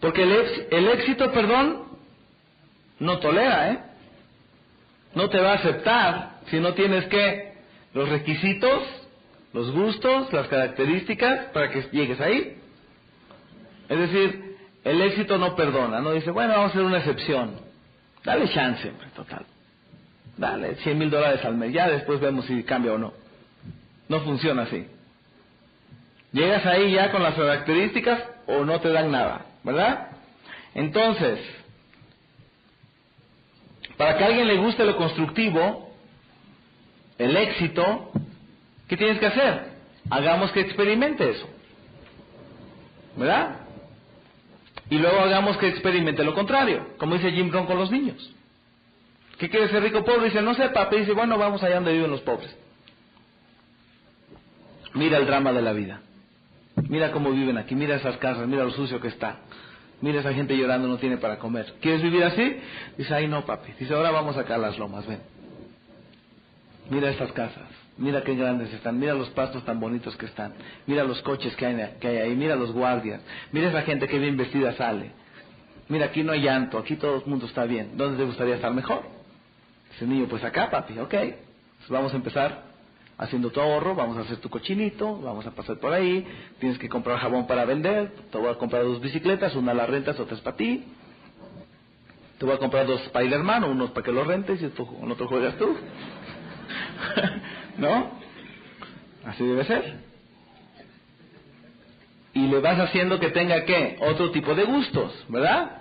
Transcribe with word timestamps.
Porque 0.00 0.22
el, 0.22 0.66
el 0.70 0.88
éxito, 0.88 1.32
perdón, 1.32 1.84
no 3.00 3.18
tolera, 3.18 3.72
¿eh? 3.72 3.78
No 5.14 5.28
te 5.28 5.40
va 5.40 5.52
a 5.52 5.56
aceptar 5.56 6.38
si 6.50 6.60
no 6.60 6.74
tienes 6.74 7.06
que 7.06 7.54
los 7.94 8.08
requisitos, 8.08 8.82
los 9.52 9.70
gustos, 9.72 10.32
las 10.32 10.46
características 10.48 11.46
para 11.46 11.70
que 11.70 11.82
llegues 11.90 12.20
ahí. 12.20 12.56
Es 13.88 13.98
decir, 13.98 14.56
el 14.84 15.00
éxito 15.02 15.38
no 15.38 15.56
perdona, 15.56 16.00
no 16.00 16.12
dice, 16.12 16.30
bueno, 16.30 16.52
vamos 16.52 16.68
a 16.68 16.70
hacer 16.70 16.82
una 16.82 16.98
excepción. 16.98 17.60
Dale 18.24 18.48
chance, 18.50 18.92
total. 19.16 19.46
Dale 20.36 20.76
100 20.76 20.98
mil 20.98 21.10
dólares 21.10 21.44
al 21.44 21.56
mes, 21.56 21.72
ya 21.72 21.88
después 21.88 22.20
vemos 22.20 22.44
si 22.44 22.62
cambia 22.62 22.92
o 22.92 22.98
no. 22.98 23.12
No 24.08 24.20
funciona 24.20 24.62
así. 24.62 24.86
Llegas 26.32 26.64
ahí 26.66 26.92
ya 26.92 27.10
con 27.10 27.22
las 27.22 27.34
características 27.34 28.22
o 28.46 28.64
no 28.64 28.80
te 28.80 28.90
dan 28.90 29.10
nada, 29.10 29.46
¿verdad? 29.68 30.08
Entonces, 30.74 31.40
para 33.98 34.16
que 34.16 34.24
a 34.24 34.28
alguien 34.28 34.48
le 34.48 34.56
guste 34.56 34.82
lo 34.82 34.96
constructivo, 34.96 35.92
el 37.18 37.36
éxito, 37.36 38.10
¿qué 38.88 38.96
tienes 38.96 39.18
que 39.18 39.26
hacer? 39.26 39.72
Hagamos 40.08 40.52
que 40.52 40.60
experimente 40.60 41.28
eso. 41.28 41.46
¿Verdad? 43.16 43.56
Y 44.88 44.96
luego 44.96 45.20
hagamos 45.20 45.58
que 45.58 45.68
experimente 45.68 46.24
lo 46.24 46.34
contrario, 46.34 46.94
como 46.96 47.16
dice 47.16 47.30
Jim 47.32 47.50
Brown 47.50 47.66
con 47.66 47.78
los 47.78 47.90
niños. 47.90 48.34
¿Qué 49.36 49.50
quiere 49.50 49.68
ser 49.68 49.82
rico 49.82 50.02
pobre? 50.02 50.30
Dice, 50.30 50.40
no 50.40 50.54
sé, 50.54 50.70
papi. 50.70 51.00
Dice, 51.00 51.12
bueno, 51.12 51.36
vamos 51.36 51.62
allá 51.62 51.74
donde 51.74 51.92
viven 51.92 52.10
los 52.10 52.22
pobres. 52.22 52.56
Mira 54.94 55.18
el 55.18 55.26
drama 55.26 55.52
de 55.52 55.60
la 55.60 55.74
vida. 55.74 56.00
Mira 56.88 57.10
cómo 57.12 57.30
viven 57.30 57.58
aquí, 57.58 57.74
mira 57.74 57.96
esas 57.96 58.16
casas, 58.18 58.46
mira 58.46 58.64
lo 58.64 58.70
sucio 58.70 59.00
que 59.00 59.08
está. 59.08 59.40
Mira 60.00 60.20
esa 60.20 60.32
gente 60.32 60.56
llorando, 60.56 60.86
no 60.86 60.98
tiene 60.98 61.16
para 61.16 61.38
comer. 61.38 61.74
¿Quieres 61.80 62.02
vivir 62.02 62.22
así? 62.22 62.56
Dice, 62.96 63.14
ay 63.14 63.26
no, 63.26 63.44
papi. 63.44 63.72
Dice, 63.78 63.94
ahora 63.94 64.10
vamos 64.10 64.36
acá 64.36 64.54
a 64.54 64.58
las 64.58 64.78
lomas, 64.78 65.06
ven. 65.06 65.20
Mira 66.90 67.10
estas 67.10 67.32
casas, 67.32 67.68
mira 67.98 68.22
qué 68.22 68.34
grandes 68.34 68.72
están, 68.72 68.98
mira 68.98 69.12
los 69.12 69.28
pastos 69.30 69.62
tan 69.64 69.78
bonitos 69.78 70.16
que 70.16 70.24
están, 70.24 70.54
mira 70.86 71.04
los 71.04 71.20
coches 71.20 71.54
que 71.56 71.66
hay, 71.66 71.96
que 72.00 72.08
hay 72.08 72.16
ahí, 72.16 72.34
mira 72.34 72.56
los 72.56 72.72
guardias, 72.72 73.20
mira 73.52 73.68
esa 73.68 73.82
gente 73.82 74.08
que 74.08 74.18
bien 74.18 74.38
vestida 74.38 74.72
sale. 74.72 75.10
Mira, 75.88 76.06
aquí 76.06 76.22
no 76.22 76.32
hay 76.32 76.42
llanto, 76.42 76.78
aquí 76.78 76.96
todo 76.96 77.16
el 77.16 77.26
mundo 77.26 77.46
está 77.46 77.64
bien. 77.64 77.96
¿Dónde 77.96 78.18
te 78.18 78.24
gustaría 78.24 78.54
estar 78.54 78.72
mejor? 78.72 79.02
Dice 79.90 80.06
niño, 80.06 80.26
pues 80.28 80.44
acá, 80.44 80.70
papi, 80.70 80.98
ok. 80.98 81.10
Pues 81.10 81.90
vamos 81.90 82.12
a 82.12 82.16
empezar 82.16 82.67
haciendo 83.18 83.50
tu 83.50 83.60
ahorro, 83.60 83.96
vamos 83.96 84.16
a 84.16 84.20
hacer 84.20 84.36
tu 84.36 84.48
cochinito, 84.48 85.20
vamos 85.20 85.44
a 85.44 85.50
pasar 85.50 85.78
por 85.78 85.92
ahí, 85.92 86.24
tienes 86.60 86.78
que 86.78 86.88
comprar 86.88 87.18
jabón 87.18 87.48
para 87.48 87.64
vender, 87.64 88.12
te 88.30 88.38
voy 88.38 88.48
a 88.48 88.54
comprar 88.54 88.84
dos 88.84 89.00
bicicletas, 89.00 89.56
una 89.56 89.74
la 89.74 89.86
rentas, 89.86 90.18
otra 90.20 90.36
es 90.36 90.40
para 90.40 90.56
ti. 90.56 90.84
Te 92.38 92.46
voy 92.46 92.54
a 92.54 92.58
comprar 92.58 92.86
dos 92.86 93.00
para 93.08 93.24
el 93.24 93.32
hermano, 93.32 93.68
unos 93.68 93.90
para 93.90 94.04
que 94.04 94.12
los 94.12 94.24
rentes 94.24 94.62
y 94.62 94.66
otro, 94.66 94.86
juegas 95.26 95.56
tú. 95.56 95.76
¿No? 97.78 98.12
Así 99.24 99.44
debe 99.44 99.64
ser. 99.64 99.96
Y 102.34 102.46
le 102.46 102.60
vas 102.60 102.78
haciendo 102.78 103.18
que 103.18 103.30
tenga 103.30 103.64
qué? 103.64 103.98
Otro 104.00 104.30
tipo 104.30 104.54
de 104.54 104.62
gustos, 104.62 105.12
¿verdad? 105.28 105.78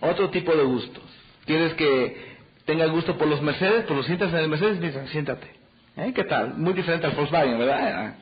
Otro 0.00 0.30
tipo 0.30 0.56
de 0.56 0.62
gustos. 0.62 1.04
¿Quieres 1.44 1.74
que 1.74 2.36
tenga 2.64 2.86
gusto 2.86 3.18
por 3.18 3.28
los 3.28 3.42
Mercedes? 3.42 3.84
Pues 3.86 3.98
lo 3.98 4.02
sientas 4.04 4.30
en 4.30 4.38
el 4.38 4.48
Mercedes 4.48 5.06
y 5.06 5.08
siéntate. 5.08 5.63
¿Eh? 5.96 6.12
¿Qué 6.12 6.24
tal? 6.24 6.54
Muy 6.54 6.72
diferente 6.72 7.06
al 7.06 7.14
Volkswagen, 7.14 7.58
¿verdad? 7.58 7.80
Ah, 7.80 8.14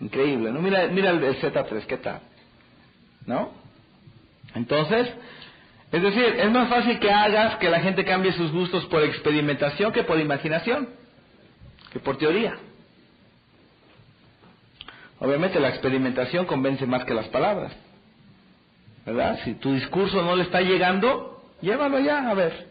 increíble, 0.00 0.52
¿no? 0.52 0.60
Mira, 0.60 0.86
mira 0.88 1.10
el, 1.10 1.22
el 1.22 1.40
Z3, 1.40 1.86
¿qué 1.86 1.96
tal? 1.96 2.20
¿No? 3.26 3.52
Entonces, 4.54 5.12
es 5.90 6.02
decir, 6.02 6.24
es 6.24 6.50
más 6.50 6.68
fácil 6.68 6.98
que 7.00 7.10
hagas 7.10 7.56
que 7.56 7.68
la 7.68 7.80
gente 7.80 8.04
cambie 8.04 8.32
sus 8.32 8.52
gustos 8.52 8.86
por 8.86 9.02
experimentación 9.02 9.92
que 9.92 10.04
por 10.04 10.20
imaginación, 10.20 10.88
que 11.92 11.98
por 11.98 12.16
teoría. 12.16 12.56
Obviamente 15.18 15.60
la 15.60 15.68
experimentación 15.68 16.46
convence 16.46 16.86
más 16.86 17.04
que 17.04 17.14
las 17.14 17.28
palabras. 17.28 17.72
¿Verdad? 19.04 19.40
Si 19.44 19.54
tu 19.54 19.72
discurso 19.74 20.22
no 20.22 20.36
le 20.36 20.44
está 20.44 20.60
llegando, 20.60 21.42
llévalo 21.60 21.98
ya, 21.98 22.30
a 22.30 22.34
ver. 22.34 22.68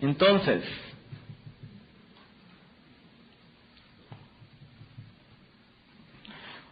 Entonces, 0.00 0.62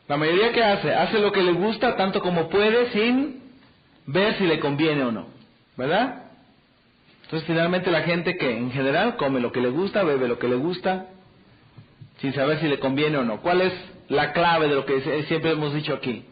la 0.09 0.17
mayoría 0.17 0.53
que 0.53 0.63
hace, 0.63 0.95
hace 0.95 1.19
lo 1.19 1.33
que 1.33 1.43
le 1.43 1.53
gusta 1.53 1.97
tanto 1.97 2.21
como 2.21 2.49
puede 2.49 2.91
sin 2.93 3.43
ver 4.07 4.39
si 4.39 4.47
le 4.47 4.59
conviene 4.59 5.03
o 5.05 5.13
no, 5.13 5.27
¿verdad? 5.77 6.25
Entonces 7.25 7.47
finalmente 7.47 7.91
la 7.91 8.03
gente 8.03 8.39
que 8.39 8.57
en 8.57 8.71
general 8.71 9.17
come 9.17 9.39
lo 9.39 9.53
que 9.53 9.61
le 9.61 9.69
gusta, 9.69 10.03
bebe 10.03 10.29
lo 10.29 10.39
que 10.39 10.49
le 10.49 10.57
gusta, 10.57 11.09
sin 12.23 12.33
saber 12.33 12.59
si 12.61 12.69
le 12.69 12.79
conviene 12.79 13.19
o 13.19 13.25
no. 13.25 13.43
¿Cuál 13.43 13.61
es 13.61 13.73
la 14.09 14.33
clave 14.33 14.69
de 14.69 14.75
lo 14.75 14.87
que 14.87 15.25
siempre 15.29 15.51
hemos 15.51 15.75
dicho 15.75 15.93
aquí? 15.93 16.25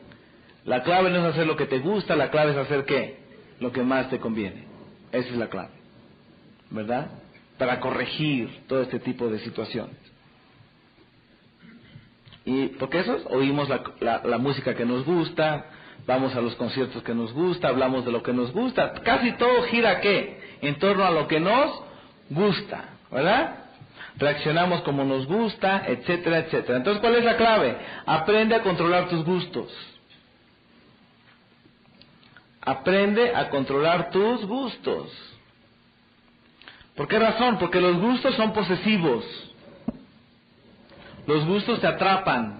La 0.64 0.82
clave 0.82 1.10
no 1.10 1.18
es 1.18 1.34
hacer 1.34 1.46
lo 1.46 1.56
que 1.56 1.66
te 1.66 1.80
gusta, 1.80 2.16
la 2.16 2.30
clave 2.30 2.52
es 2.52 2.56
hacer 2.56 2.86
qué? 2.86 3.18
Lo 3.60 3.72
que 3.72 3.82
más 3.82 4.08
te 4.08 4.18
conviene. 4.18 4.64
Esa 5.12 5.28
es 5.28 5.36
la 5.36 5.48
clave. 5.48 5.68
¿Verdad? 6.70 7.10
Para 7.58 7.80
corregir 7.80 8.64
todo 8.66 8.82
este 8.82 8.98
tipo 9.00 9.28
de 9.28 9.38
situaciones. 9.40 9.96
Y 12.44 12.68
porque 12.68 13.00
eso, 13.00 13.18
oímos 13.30 13.68
la, 13.68 13.82
la, 14.00 14.22
la, 14.24 14.38
música 14.38 14.74
que 14.74 14.84
nos 14.84 15.04
gusta, 15.04 15.66
vamos 16.06 16.34
a 16.36 16.40
los 16.40 16.54
conciertos 16.54 17.02
que 17.02 17.14
nos 17.14 17.32
gusta, 17.32 17.68
hablamos 17.68 18.04
de 18.04 18.12
lo 18.12 18.22
que 18.22 18.32
nos 18.32 18.52
gusta, 18.52 18.92
casi 19.02 19.32
todo 19.32 19.64
gira 19.64 20.00
qué? 20.00 20.40
En 20.62 20.78
torno 20.78 21.04
a 21.04 21.10
lo 21.10 21.26
que 21.26 21.40
nos 21.40 21.82
gusta, 22.30 22.84
¿verdad? 23.10 23.64
Reaccionamos 24.16 24.82
como 24.82 25.04
nos 25.04 25.26
gusta, 25.26 25.84
etcétera, 25.86 26.38
etcétera. 26.38 26.78
Entonces, 26.78 27.00
¿cuál 27.00 27.16
es 27.16 27.24
la 27.24 27.36
clave? 27.36 27.76
Aprende 28.06 28.54
a 28.54 28.62
controlar 28.62 29.08
tus 29.08 29.24
gustos. 29.24 29.72
Aprende 32.62 33.34
a 33.34 33.50
controlar 33.50 34.10
tus 34.10 34.46
gustos. 34.46 35.35
¿Por 36.96 37.08
qué 37.08 37.18
razón? 37.18 37.58
Porque 37.58 37.80
los 37.80 37.98
gustos 37.98 38.34
son 38.36 38.52
posesivos. 38.52 39.24
Los 41.26 41.44
gustos 41.44 41.80
te 41.80 41.86
atrapan. 41.86 42.58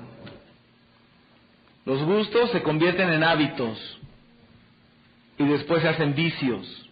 Los 1.87 2.03
gustos 2.03 2.51
se 2.51 2.63
convierten 2.63 3.11
en 3.11 3.23
hábitos 3.23 3.99
y 5.39 5.45
después 5.45 5.83
se 5.83 5.89
hacen 5.89 6.15
vicios. 6.15 6.91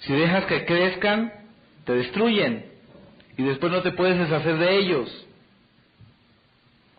Si 0.00 0.12
dejas 0.12 0.44
que 0.46 0.64
crezcan, 0.66 1.32
te 1.84 1.94
destruyen 1.94 2.66
y 3.36 3.42
después 3.44 3.72
no 3.72 3.82
te 3.82 3.92
puedes 3.92 4.18
deshacer 4.18 4.58
de 4.58 4.78
ellos. 4.78 5.26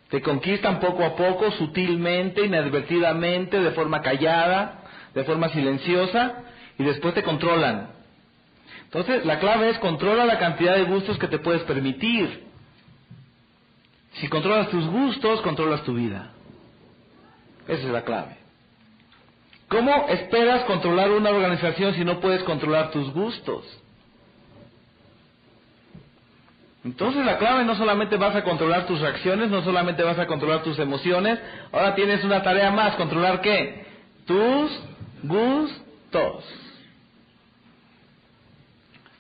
Te 0.10 0.22
conquistan 0.22 0.80
poco 0.80 1.04
a 1.04 1.16
poco, 1.16 1.52
sutilmente, 1.52 2.46
inadvertidamente, 2.46 3.60
de 3.60 3.72
forma 3.72 4.02
callada, 4.02 4.84
de 5.14 5.24
forma 5.24 5.50
silenciosa 5.50 6.44
y 6.78 6.84
después 6.84 7.14
te 7.14 7.24
controlan. 7.24 8.03
Entonces, 8.94 9.26
la 9.26 9.40
clave 9.40 9.72
es 9.72 9.80
controla 9.80 10.24
la 10.24 10.38
cantidad 10.38 10.76
de 10.76 10.84
gustos 10.84 11.18
que 11.18 11.28
te 11.28 11.40
puedes 11.40 11.64
permitir. 11.64 12.44
Si 14.14 14.28
controlas 14.28 14.70
tus 14.70 14.86
gustos, 14.86 15.42
controlas 15.42 15.82
tu 15.84 15.96
vida. 15.96 16.30
Esa 17.68 17.88
es 17.88 17.90
la 17.92 18.04
clave. 18.04 18.38
¿Cómo 19.68 20.08
esperas 20.10 20.66
controlar 20.66 21.10
una 21.10 21.32
organización 21.32 21.96
si 21.96 22.06
no 22.06 22.20
puedes 22.20 22.44
controlar 22.44 22.92
tus 22.92 23.12
gustos? 23.12 23.66
Entonces 26.86 27.26
la 27.26 27.40
clave 27.40 27.66
no 27.66 27.76
solamente 27.76 28.18
vas 28.18 28.36
a 28.36 28.44
controlar 28.44 28.86
tus 28.86 29.00
reacciones, 29.00 29.50
no 29.50 29.64
solamente 29.64 30.04
vas 30.04 30.20
a 30.20 30.28
controlar 30.28 30.62
tus 30.62 30.78
emociones, 30.78 31.40
ahora 31.72 31.96
tienes 31.96 32.24
una 32.24 32.44
tarea 32.44 32.70
más, 32.70 32.94
controlar 32.96 33.42
qué? 33.42 33.88
Tus 34.28 34.84
gustos. 35.24 36.63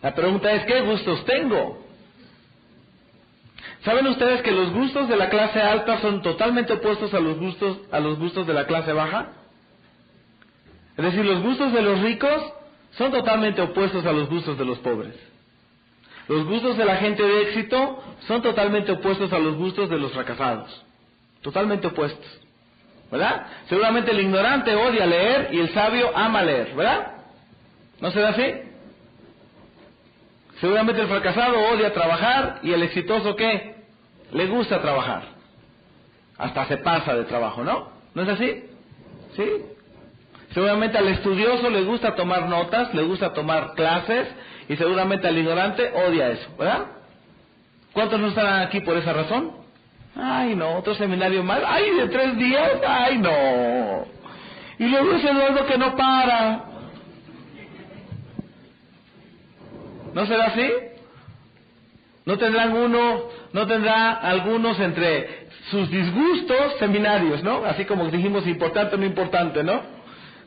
La 0.03 0.13
pregunta 0.13 0.51
es, 0.51 0.65
¿qué 0.65 0.81
gustos 0.81 1.23
tengo? 1.23 1.81
¿Saben 3.85 4.05
ustedes 4.07 4.41
que 4.41 4.51
los 4.51 4.71
gustos 4.73 5.07
de 5.07 5.15
la 5.15 5.29
clase 5.29 5.61
alta 5.61 6.01
son 6.01 6.21
totalmente 6.21 6.73
opuestos 6.73 7.13
a 7.13 7.21
los 7.21 7.39
gustos, 7.39 7.79
a 7.89 8.01
los 8.01 8.19
gustos 8.19 8.45
de 8.45 8.53
la 8.53 8.65
clase 8.65 8.91
baja? 8.91 9.29
Es 10.97 11.05
decir, 11.05 11.23
los 11.23 11.41
gustos 11.41 11.71
de 11.71 11.81
los 11.81 12.01
ricos 12.01 12.43
son 12.97 13.11
totalmente 13.11 13.61
opuestos 13.61 14.05
a 14.05 14.11
los 14.11 14.29
gustos 14.29 14.57
de 14.57 14.65
los 14.65 14.77
pobres. 14.79 15.15
Los 16.27 16.45
gustos 16.45 16.77
de 16.77 16.85
la 16.85 16.97
gente 16.97 17.23
de 17.23 17.41
éxito 17.43 18.03
son 18.27 18.41
totalmente 18.41 18.91
opuestos 18.91 19.31
a 19.31 19.39
los 19.39 19.55
gustos 19.55 19.89
de 19.89 19.97
los 19.97 20.11
fracasados. 20.11 20.83
Totalmente 21.41 21.87
opuestos. 21.87 22.39
¿Verdad? 23.09 23.47
Seguramente 23.69 24.11
el 24.11 24.19
ignorante 24.19 24.75
odia 24.75 25.05
leer 25.05 25.53
y 25.53 25.59
el 25.59 25.73
sabio 25.73 26.11
ama 26.15 26.43
leer, 26.43 26.73
¿verdad? 26.75 27.13
¿No 28.01 28.11
será 28.11 28.29
así? 28.29 28.72
Seguramente 30.59 31.01
el 31.01 31.07
fracasado 31.07 31.57
odia 31.71 31.93
trabajar 31.93 32.59
y 32.63 32.71
el 32.71 32.83
exitoso 32.83 33.35
¿qué? 33.35 33.75
Le 34.31 34.47
gusta 34.47 34.81
trabajar. 34.81 35.23
Hasta 36.37 36.65
se 36.65 36.77
pasa 36.77 37.15
de 37.15 37.25
trabajo, 37.25 37.63
¿no? 37.63 37.89
¿No 38.13 38.21
es 38.21 38.29
así? 38.29 38.63
¿Sí? 39.35 39.45
Seguramente 40.53 40.97
al 40.97 41.07
estudioso 41.07 41.69
le 41.69 41.83
gusta 41.83 42.15
tomar 42.15 42.47
notas, 42.47 42.93
le 42.93 43.03
gusta 43.03 43.33
tomar 43.33 43.73
clases 43.73 44.27
y 44.69 44.75
seguramente 44.75 45.27
al 45.27 45.37
ignorante 45.37 45.91
odia 45.91 46.29
eso, 46.29 46.49
¿verdad? 46.57 46.85
¿Cuántos 47.93 48.19
no 48.19 48.27
estarán 48.27 48.61
aquí 48.61 48.79
por 48.81 48.97
esa 48.97 49.13
razón? 49.13 49.63
Ay, 50.15 50.55
no, 50.55 50.77
otro 50.77 50.93
seminario 50.95 51.43
más. 51.43 51.61
Ay, 51.65 51.89
de 51.91 52.07
tres 52.07 52.37
días. 52.37 52.71
Ay, 52.87 53.17
no. 53.17 54.05
Y 54.77 54.87
luego 54.87 55.13
ese 55.13 55.29
Eduardo 55.29 55.65
que 55.65 55.77
no 55.77 55.95
para. 55.95 56.65
¿No 60.13 60.25
será 60.25 60.45
así? 60.45 60.69
¿No 62.25 62.37
tendrán 62.37 62.73
uno, 62.73 63.23
no 63.51 63.67
tendrá 63.67 64.13
algunos 64.13 64.79
entre 64.79 65.47
sus 65.71 65.89
disgustos 65.89 66.77
seminarios, 66.79 67.43
¿no? 67.43 67.65
Así 67.65 67.83
como 67.85 68.05
dijimos 68.05 68.47
importante 68.47 68.95
o 68.95 68.97
no 68.97 69.05
importante, 69.05 69.63
¿no? 69.63 69.81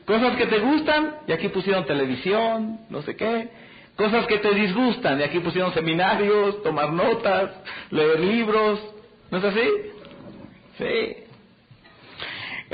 Cosas 0.05 0.37
que 0.37 0.47
te 0.47 0.59
gustan, 0.59 1.17
y 1.27 1.33
aquí 1.33 1.49
pusieron 1.49 1.85
televisión, 1.85 2.79
no 2.89 3.01
sé 3.03 3.15
qué. 3.15 3.49
Cosas 3.95 4.25
que 4.25 4.37
te 4.37 4.53
disgustan, 4.53 5.19
y 5.19 5.23
aquí 5.23 5.39
pusieron 5.39 5.73
seminarios, 5.73 6.63
tomar 6.63 6.93
notas, 6.93 7.51
leer 7.91 8.21
libros. 8.21 8.79
¿No 9.29 9.37
es 9.37 9.43
así? 9.43 9.69
Sí. 10.77 11.17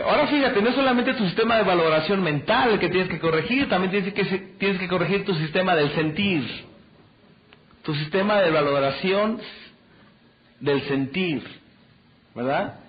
Ahora 0.01 0.27
fíjate, 0.27 0.61
no 0.61 0.69
es 0.69 0.75
solamente 0.75 1.13
tu 1.13 1.25
sistema 1.25 1.57
de 1.57 1.63
valoración 1.63 2.23
mental 2.23 2.79
que 2.79 2.89
tienes 2.89 3.09
que 3.09 3.19
corregir, 3.19 3.67
también 3.67 3.91
tienes 3.91 4.13
que, 4.13 4.37
tienes 4.57 4.79
que 4.79 4.87
corregir 4.87 5.25
tu 5.25 5.33
sistema 5.35 5.75
del 5.75 5.91
sentir 5.91 6.72
tu 7.83 7.93
sistema 7.95 8.41
de 8.41 8.49
valoración 8.49 9.39
del 10.59 10.81
sentir, 10.87 11.43
¿verdad? 12.33 12.79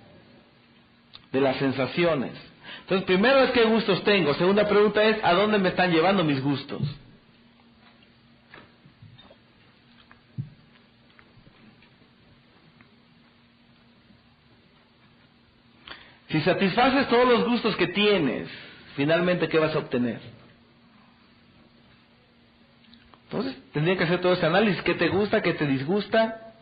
De 1.31 1.41
las 1.41 1.57
sensaciones. 1.57 2.31
Entonces, 2.81 3.05
primero 3.05 3.39
es 3.39 3.51
qué 3.51 3.63
gustos 3.63 4.03
tengo. 4.03 4.33
Segunda 4.35 4.67
pregunta 4.67 5.03
es, 5.03 5.17
¿a 5.23 5.33
dónde 5.33 5.57
me 5.57 5.69
están 5.69 5.91
llevando 5.91 6.23
mis 6.23 6.41
gustos? 6.41 6.81
Si 16.29 16.41
satisfaces 16.41 17.07
todos 17.09 17.27
los 17.27 17.45
gustos 17.45 17.75
que 17.75 17.87
tienes, 17.87 18.49
finalmente, 18.95 19.47
¿qué 19.47 19.59
vas 19.59 19.75
a 19.75 19.79
obtener? 19.79 20.19
Entonces, 23.25 23.57
tendría 23.73 23.97
que 23.97 24.03
hacer 24.03 24.21
todo 24.21 24.33
ese 24.33 24.45
análisis. 24.45 24.81
¿Qué 24.83 24.93
te 24.93 25.09
gusta? 25.09 25.41
¿Qué 25.41 25.53
te 25.53 25.67
disgusta? 25.67 26.53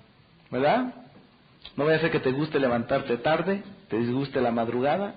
¿Verdad? 0.49 0.93
No 1.75 1.85
vaya 1.85 1.97
a 1.97 2.01
ser 2.01 2.11
que 2.11 2.19
te 2.19 2.31
guste 2.31 2.59
levantarte 2.59 3.17
tarde, 3.17 3.63
te 3.89 3.97
disguste 3.97 4.41
la 4.41 4.51
madrugada. 4.51 5.15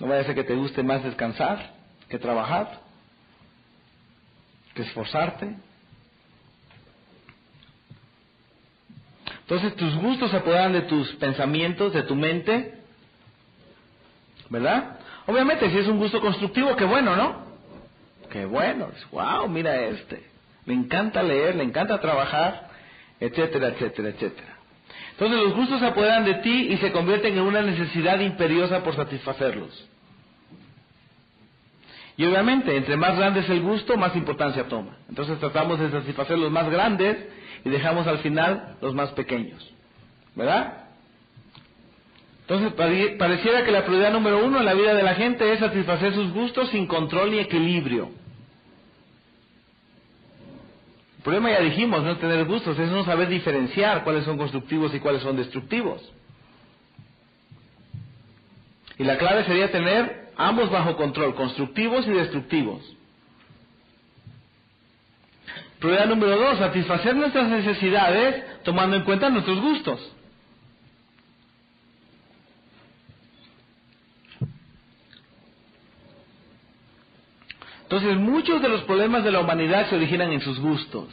No 0.00 0.08
vaya 0.08 0.22
a 0.22 0.24
ser 0.24 0.34
que 0.34 0.44
te 0.44 0.54
guste 0.54 0.82
más 0.82 1.02
descansar 1.04 1.74
que 2.08 2.18
trabajar, 2.18 2.80
que 4.74 4.82
esforzarte. 4.82 5.56
Entonces 9.40 9.76
tus 9.76 9.94
gustos 9.96 10.30
se 10.30 10.36
apoderan 10.38 10.72
de 10.72 10.82
tus 10.82 11.12
pensamientos, 11.16 11.92
de 11.92 12.02
tu 12.04 12.14
mente, 12.14 12.78
¿verdad? 14.48 14.98
Obviamente 15.26 15.70
si 15.70 15.78
es 15.78 15.86
un 15.86 15.98
gusto 15.98 16.20
constructivo, 16.20 16.76
qué 16.76 16.84
bueno, 16.84 17.16
¿no? 17.16 17.43
Qué 18.30 18.44
bueno, 18.44 18.88
wow, 19.12 19.48
mira 19.48 19.80
este, 19.82 20.24
me 20.66 20.74
encanta 20.74 21.22
leer, 21.22 21.56
le 21.56 21.64
encanta 21.64 22.00
trabajar, 22.00 22.68
etcétera, 23.20 23.68
etcétera, 23.68 24.08
etcétera. 24.08 24.58
Entonces 25.12 25.38
los 25.38 25.54
gustos 25.54 25.80
se 25.80 25.86
apoderan 25.86 26.24
de 26.24 26.34
ti 26.34 26.68
y 26.70 26.76
se 26.78 26.90
convierten 26.90 27.34
en 27.34 27.44
una 27.44 27.62
necesidad 27.62 28.18
imperiosa 28.20 28.82
por 28.82 28.96
satisfacerlos. 28.96 29.88
Y 32.16 32.24
obviamente, 32.26 32.76
entre 32.76 32.96
más 32.96 33.16
grande 33.16 33.40
es 33.40 33.50
el 33.50 33.60
gusto, 33.60 33.96
más 33.96 34.14
importancia 34.14 34.68
toma. 34.68 34.96
Entonces 35.08 35.38
tratamos 35.40 35.80
de 35.80 35.90
satisfacer 35.90 36.38
los 36.38 36.50
más 36.50 36.68
grandes 36.70 37.16
y 37.64 37.70
dejamos 37.70 38.06
al 38.06 38.18
final 38.18 38.76
los 38.80 38.94
más 38.94 39.10
pequeños. 39.10 39.72
¿Verdad? 40.34 40.83
Entonces 42.46 42.72
pareciera 43.18 43.64
que 43.64 43.70
la 43.70 43.86
prioridad 43.86 44.12
número 44.12 44.44
uno 44.44 44.58
en 44.58 44.66
la 44.66 44.74
vida 44.74 44.94
de 44.94 45.02
la 45.02 45.14
gente 45.14 45.50
es 45.50 45.60
satisfacer 45.60 46.12
sus 46.12 46.30
gustos 46.32 46.68
sin 46.70 46.86
control 46.86 47.30
ni 47.30 47.38
equilibrio. 47.38 48.10
El 51.16 51.22
problema 51.22 51.50
ya 51.50 51.60
dijimos, 51.60 52.02
no 52.02 52.18
tener 52.18 52.44
gustos, 52.44 52.78
es 52.78 52.90
no 52.90 53.02
saber 53.06 53.28
diferenciar 53.28 54.04
cuáles 54.04 54.24
son 54.24 54.36
constructivos 54.36 54.94
y 54.94 55.00
cuáles 55.00 55.22
son 55.22 55.36
destructivos. 55.36 56.02
Y 58.98 59.04
la 59.04 59.16
clave 59.16 59.44
sería 59.44 59.72
tener 59.72 60.32
ambos 60.36 60.70
bajo 60.70 60.96
control, 60.96 61.34
constructivos 61.34 62.06
y 62.06 62.10
destructivos. 62.10 62.82
Prioridad 65.78 66.06
número 66.06 66.36
dos, 66.36 66.58
satisfacer 66.58 67.16
nuestras 67.16 67.48
necesidades 67.48 68.62
tomando 68.62 68.96
en 68.96 69.04
cuenta 69.04 69.30
nuestros 69.30 69.60
gustos. 69.62 70.13
Entonces 77.94 78.18
muchos 78.18 78.60
de 78.60 78.68
los 78.68 78.82
problemas 78.82 79.22
de 79.22 79.30
la 79.30 79.38
humanidad 79.38 79.88
se 79.88 79.94
originan 79.94 80.32
en 80.32 80.40
sus 80.40 80.58
gustos. 80.58 81.06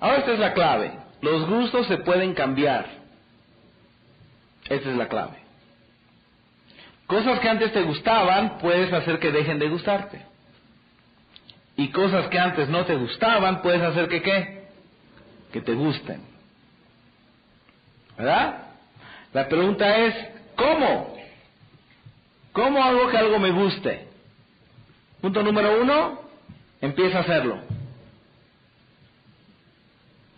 Ahora 0.00 0.16
esta 0.16 0.32
es 0.32 0.38
la 0.38 0.54
clave. 0.54 0.92
Los 1.20 1.46
gustos 1.46 1.86
se 1.86 1.98
pueden 1.98 2.32
cambiar. 2.32 2.86
Esta 4.66 4.90
es 4.90 4.96
la 4.96 5.08
clave. 5.08 5.36
Cosas 7.06 7.38
que 7.38 7.50
antes 7.50 7.70
te 7.74 7.82
gustaban 7.82 8.56
puedes 8.60 8.90
hacer 8.94 9.18
que 9.18 9.30
dejen 9.30 9.58
de 9.58 9.68
gustarte. 9.68 10.22
Y 11.76 11.90
cosas 11.90 12.28
que 12.28 12.38
antes 12.38 12.70
no 12.70 12.86
te 12.86 12.94
gustaban 12.94 13.60
puedes 13.60 13.82
hacer 13.82 14.08
que 14.08 14.22
qué? 14.22 14.68
Que 15.52 15.60
te 15.60 15.74
gusten. 15.74 16.22
¿Verdad? 18.16 18.56
La 19.34 19.46
pregunta 19.46 19.98
es, 19.98 20.14
¿cómo? 20.56 21.15
¿Cómo 22.56 22.82
hago 22.82 23.10
que 23.10 23.18
algo 23.18 23.38
me 23.38 23.50
guste? 23.50 24.08
Punto 25.20 25.42
número 25.42 25.78
uno, 25.82 26.22
empieza 26.80 27.18
a 27.18 27.20
hacerlo. 27.20 27.58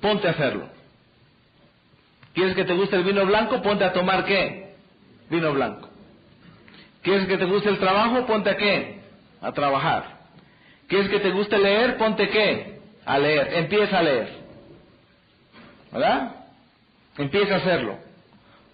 Ponte 0.00 0.26
a 0.26 0.32
hacerlo. 0.32 0.68
¿Quieres 2.34 2.56
que 2.56 2.64
te 2.64 2.74
guste 2.74 2.96
el 2.96 3.04
vino 3.04 3.24
blanco? 3.24 3.62
Ponte 3.62 3.84
a 3.84 3.92
tomar 3.92 4.24
qué? 4.24 4.74
Vino 5.30 5.52
blanco. 5.52 5.88
¿Quieres 7.02 7.28
que 7.28 7.38
te 7.38 7.44
guste 7.44 7.68
el 7.68 7.78
trabajo? 7.78 8.26
Ponte 8.26 8.50
a 8.50 8.56
qué? 8.56 9.00
A 9.40 9.52
trabajar. 9.52 10.18
¿Quieres 10.88 11.08
que 11.10 11.20
te 11.20 11.30
guste 11.30 11.56
leer? 11.56 11.98
Ponte 11.98 12.28
qué? 12.30 12.80
A 13.06 13.16
leer. 13.16 13.54
Empieza 13.54 13.96
a 13.96 14.02
leer. 14.02 14.28
¿Verdad? 15.92 16.34
Empieza 17.16 17.54
a 17.54 17.58
hacerlo. 17.58 17.96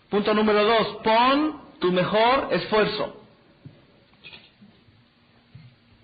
Punto 0.09 0.33
número 0.33 0.65
dos, 0.65 0.97
pon 1.05 1.61
tu 1.79 1.93
mejor 1.93 2.49
esfuerzo. 2.51 3.24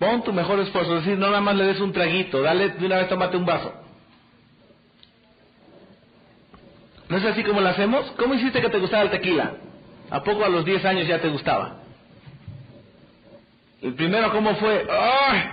Pon 0.01 0.23
tu 0.23 0.33
mejor 0.33 0.59
esfuerzo, 0.59 0.97
es 0.97 1.05
decir, 1.05 1.19
no 1.19 1.27
nada 1.27 1.41
más 1.41 1.55
le 1.55 1.63
des 1.63 1.79
un 1.79 1.93
traguito, 1.93 2.41
dale 2.41 2.69
de 2.69 2.85
una 2.87 2.97
vez 2.97 3.07
tómate 3.07 3.37
un 3.37 3.45
vaso. 3.45 3.71
¿No 7.07 7.17
es 7.17 7.23
así 7.23 7.43
como 7.43 7.61
lo 7.61 7.69
hacemos? 7.69 8.11
¿Cómo 8.17 8.33
hiciste 8.33 8.61
que 8.61 8.69
te 8.69 8.79
gustara 8.79 9.03
el 9.03 9.11
tequila? 9.11 9.57
¿A 10.09 10.23
poco 10.23 10.43
a 10.43 10.49
los 10.49 10.65
10 10.65 10.83
años 10.85 11.07
ya 11.07 11.21
te 11.21 11.29
gustaba? 11.29 11.75
El 13.83 13.93
primero, 13.93 14.31
¿cómo 14.31 14.55
fue? 14.55 14.87
¡Ay! 14.89 15.43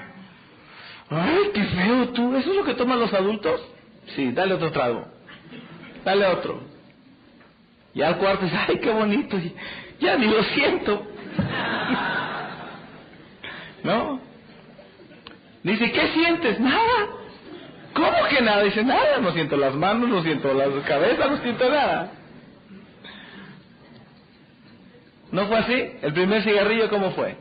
¡Ay, 1.11 1.51
qué 1.53 1.65
feo 1.65 2.09
tú! 2.15 2.35
¿Eso 2.35 2.51
es 2.51 2.57
lo 2.57 2.65
que 2.65 2.73
toman 2.73 3.01
los 3.01 3.13
adultos? 3.13 3.61
Sí, 4.17 4.33
dale 4.33 4.55
otro 4.55 4.73
trago. 4.73 5.09
Dale 6.07 6.25
otro. 6.25 6.63
Y 7.93 8.01
al 8.01 8.17
cuarto 8.17 8.47
dice, 8.47 8.57
¡ay, 8.67 8.79
qué 8.79 8.93
bonito! 8.93 9.37
Ya 10.01 10.17
ni 10.17 10.27
lo 10.27 10.43
siento. 10.43 11.07
¿No? 13.85 14.28
Dice, 15.69 15.93
¿qué 15.93 16.09
sientes? 16.09 16.59
Nada. 16.61 17.09
¿Cómo 17.93 18.25
que 18.31 18.41
nada? 18.41 18.63
Dice, 18.63 18.83
nada, 18.83 19.19
no 19.19 19.33
siento 19.33 19.57
las 19.57 19.75
manos, 19.75 20.09
no 20.09 20.23
siento 20.23 20.55
la 20.55 20.67
cabeza, 20.83 21.29
no 21.29 21.37
siento 21.39 21.69
nada. 21.69 22.13
¿No 25.31 25.47
fue 25.47 25.59
así? 25.59 25.93
El 26.01 26.13
primer 26.15 26.43
cigarrillo, 26.43 26.89
¿cómo 26.89 27.11
fue? 27.11 27.37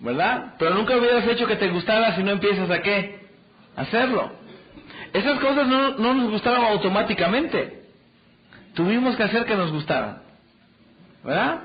¿Verdad? 0.00 0.54
Pero 0.58 0.74
nunca 0.74 0.96
hubieras 0.96 1.26
hecho 1.28 1.46
que 1.46 1.56
te 1.56 1.68
gustara 1.68 2.16
si 2.16 2.22
no 2.22 2.30
empiezas 2.30 2.70
a 2.70 2.80
qué? 2.80 3.22
hacerlo. 3.76 4.32
Esas 5.12 5.38
cosas 5.40 5.66
no, 5.66 5.90
no 5.98 6.14
nos 6.14 6.30
gustaron 6.30 6.64
automáticamente. 6.64 7.82
Tuvimos 8.74 9.16
que 9.16 9.24
hacer 9.24 9.44
que 9.44 9.56
nos 9.56 9.70
gustaran. 9.70 10.22
¿Verdad? 11.22 11.60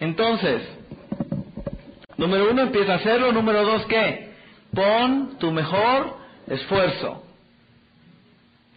Entonces, 0.00 0.62
número 2.18 2.50
uno, 2.50 2.62
empieza 2.62 2.92
a 2.92 2.96
hacerlo. 2.96 3.32
Número 3.32 3.64
dos, 3.64 3.86
¿qué? 3.86 4.32
Pon 4.74 5.38
tu 5.38 5.50
mejor 5.50 6.18
esfuerzo. 6.46 7.24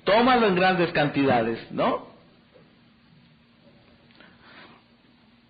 Tómalo 0.05 0.48
en 0.48 0.55
grandes 0.55 0.91
cantidades, 0.93 1.71
¿no? 1.71 2.10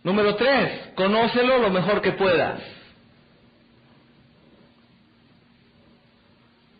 Número 0.03 0.35
tres, 0.35 0.89
conócelo 0.95 1.59
lo 1.59 1.69
mejor 1.69 2.01
que 2.01 2.13
puedas. 2.13 2.59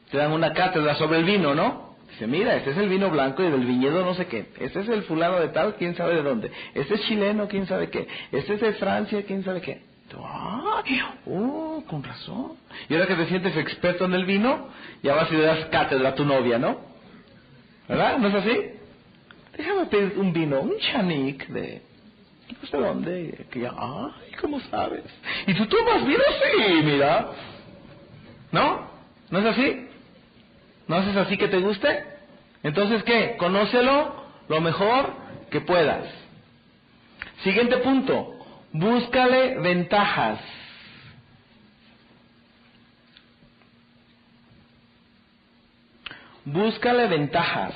Te 0.09 0.17
dan 0.17 0.31
una 0.31 0.53
cátedra 0.53 0.95
sobre 0.95 1.19
el 1.19 1.25
vino, 1.25 1.53
¿no? 1.53 1.95
Dice, 2.09 2.27
mira, 2.27 2.55
este 2.55 2.71
es 2.71 2.77
el 2.77 2.89
vino 2.89 3.09
blanco 3.09 3.43
y 3.43 3.49
del 3.49 3.63
viñedo 3.63 4.03
no 4.03 4.15
sé 4.15 4.25
qué. 4.25 4.47
Este 4.59 4.81
es 4.81 4.89
el 4.89 5.03
fulano 5.03 5.39
de 5.39 5.49
tal, 5.49 5.75
quién 5.75 5.95
sabe 5.95 6.15
de 6.15 6.23
dónde. 6.23 6.51
Este 6.73 6.95
es 6.95 7.01
chileno, 7.03 7.47
quién 7.47 7.67
sabe 7.67 7.89
qué. 7.89 8.07
Este 8.31 8.55
es 8.55 8.61
de 8.61 8.73
Francia, 8.73 9.23
quién 9.25 9.45
sabe 9.45 9.61
qué. 9.61 9.90
Oh, 10.19 11.83
con 11.87 12.03
razón. 12.03 12.53
Y 12.89 12.93
ahora 12.93 13.07
que 13.07 13.15
te 13.15 13.27
sientes 13.27 13.55
experto 13.57 14.05
en 14.05 14.13
el 14.13 14.25
vino, 14.25 14.69
ya 15.03 15.15
vas 15.15 15.31
y 15.31 15.35
le 15.35 15.43
das 15.43 15.65
cátedra 15.65 16.09
a 16.09 16.15
tu 16.15 16.25
novia, 16.25 16.57
¿no? 16.57 16.79
¿Verdad? 17.87 18.17
¿No 18.17 18.27
es 18.27 18.35
así? 18.35 18.57
Déjame 19.57 19.85
pedir 19.87 20.17
un 20.17 20.33
vino, 20.33 20.61
un 20.61 20.77
chanik 20.79 21.47
de 21.47 21.81
no 22.61 22.67
sé 22.67 22.77
dónde. 22.77 23.45
Que 23.51 23.61
ya, 23.61 23.73
ay, 23.77 24.31
¿cómo 24.39 24.59
sabes? 24.61 25.03
Y 25.47 25.53
tú 25.53 25.65
tomas 25.67 26.05
vino, 26.05 26.23
sí, 26.41 26.83
mira. 26.83 27.31
¿No? 28.51 28.89
¿No 29.29 29.39
es 29.39 29.45
así? 29.45 29.87
¿No 30.87 30.97
haces 30.97 31.15
así 31.15 31.37
que 31.37 31.47
te 31.47 31.59
guste? 31.59 32.03
Entonces, 32.63 33.03
¿qué? 33.03 33.35
Conócelo 33.37 34.13
lo 34.49 34.61
mejor 34.61 35.13
que 35.49 35.61
puedas. 35.61 36.05
Siguiente 37.43 37.77
punto. 37.77 38.40
Búscale 38.73 39.59
ventajas. 39.59 40.39
Búscale 46.45 47.07
ventajas. 47.07 47.75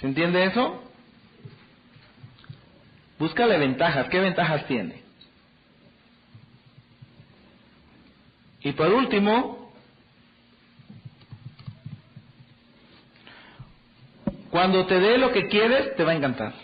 ¿Se 0.00 0.06
entiende 0.06 0.44
eso? 0.44 0.82
Búscale 3.18 3.56
ventajas. 3.58 4.08
¿Qué 4.08 4.20
ventajas 4.20 4.66
tiene? 4.66 5.02
Y 8.60 8.72
por 8.72 8.92
último, 8.92 9.65
cuando 14.56 14.86
te 14.86 14.98
dé 14.98 15.18
lo 15.18 15.32
que 15.32 15.48
quieres, 15.48 15.94
te 15.96 16.02
va 16.02 16.12
a 16.12 16.14
encantar. 16.14 16.54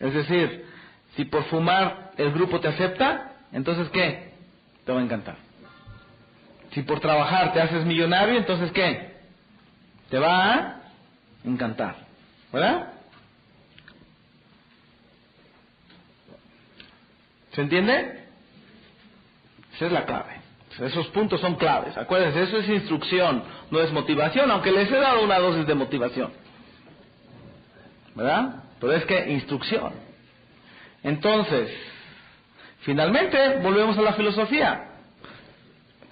Es 0.00 0.12
decir, 0.12 0.66
si 1.14 1.26
por 1.26 1.44
fumar 1.44 2.10
el 2.16 2.32
grupo 2.32 2.58
te 2.58 2.66
acepta, 2.66 3.34
entonces 3.52 3.88
¿qué? 3.90 4.32
Te 4.84 4.90
va 4.90 4.98
a 4.98 5.04
encantar. 5.04 5.36
Si 6.72 6.82
por 6.82 6.98
trabajar 6.98 7.52
te 7.52 7.60
haces 7.60 7.84
millonario, 7.84 8.36
entonces 8.36 8.72
¿qué? 8.72 9.14
Te 10.10 10.18
va 10.18 10.54
a 10.54 10.80
encantar. 11.44 11.94
¿Verdad? 12.52 12.94
¿Se 17.52 17.60
entiende? 17.60 18.24
Esa 19.76 19.86
es 19.86 19.92
la 19.92 20.04
clave. 20.04 20.45
Esos 20.80 21.06
puntos 21.08 21.40
son 21.40 21.54
claves. 21.54 21.96
Acuérdense, 21.96 22.42
eso 22.42 22.58
es 22.58 22.68
instrucción, 22.68 23.42
no 23.70 23.80
es 23.80 23.90
motivación, 23.92 24.50
aunque 24.50 24.72
les 24.72 24.90
he 24.90 24.96
dado 24.96 25.22
una 25.22 25.38
dosis 25.38 25.66
de 25.66 25.74
motivación. 25.74 26.32
¿Verdad? 28.14 28.64
Pero 28.80 28.92
es 28.92 29.04
que 29.04 29.30
instrucción. 29.30 29.92
Entonces, 31.02 31.70
finalmente, 32.80 33.58
volvemos 33.62 33.96
a 33.98 34.02
la 34.02 34.12
filosofía. 34.14 34.90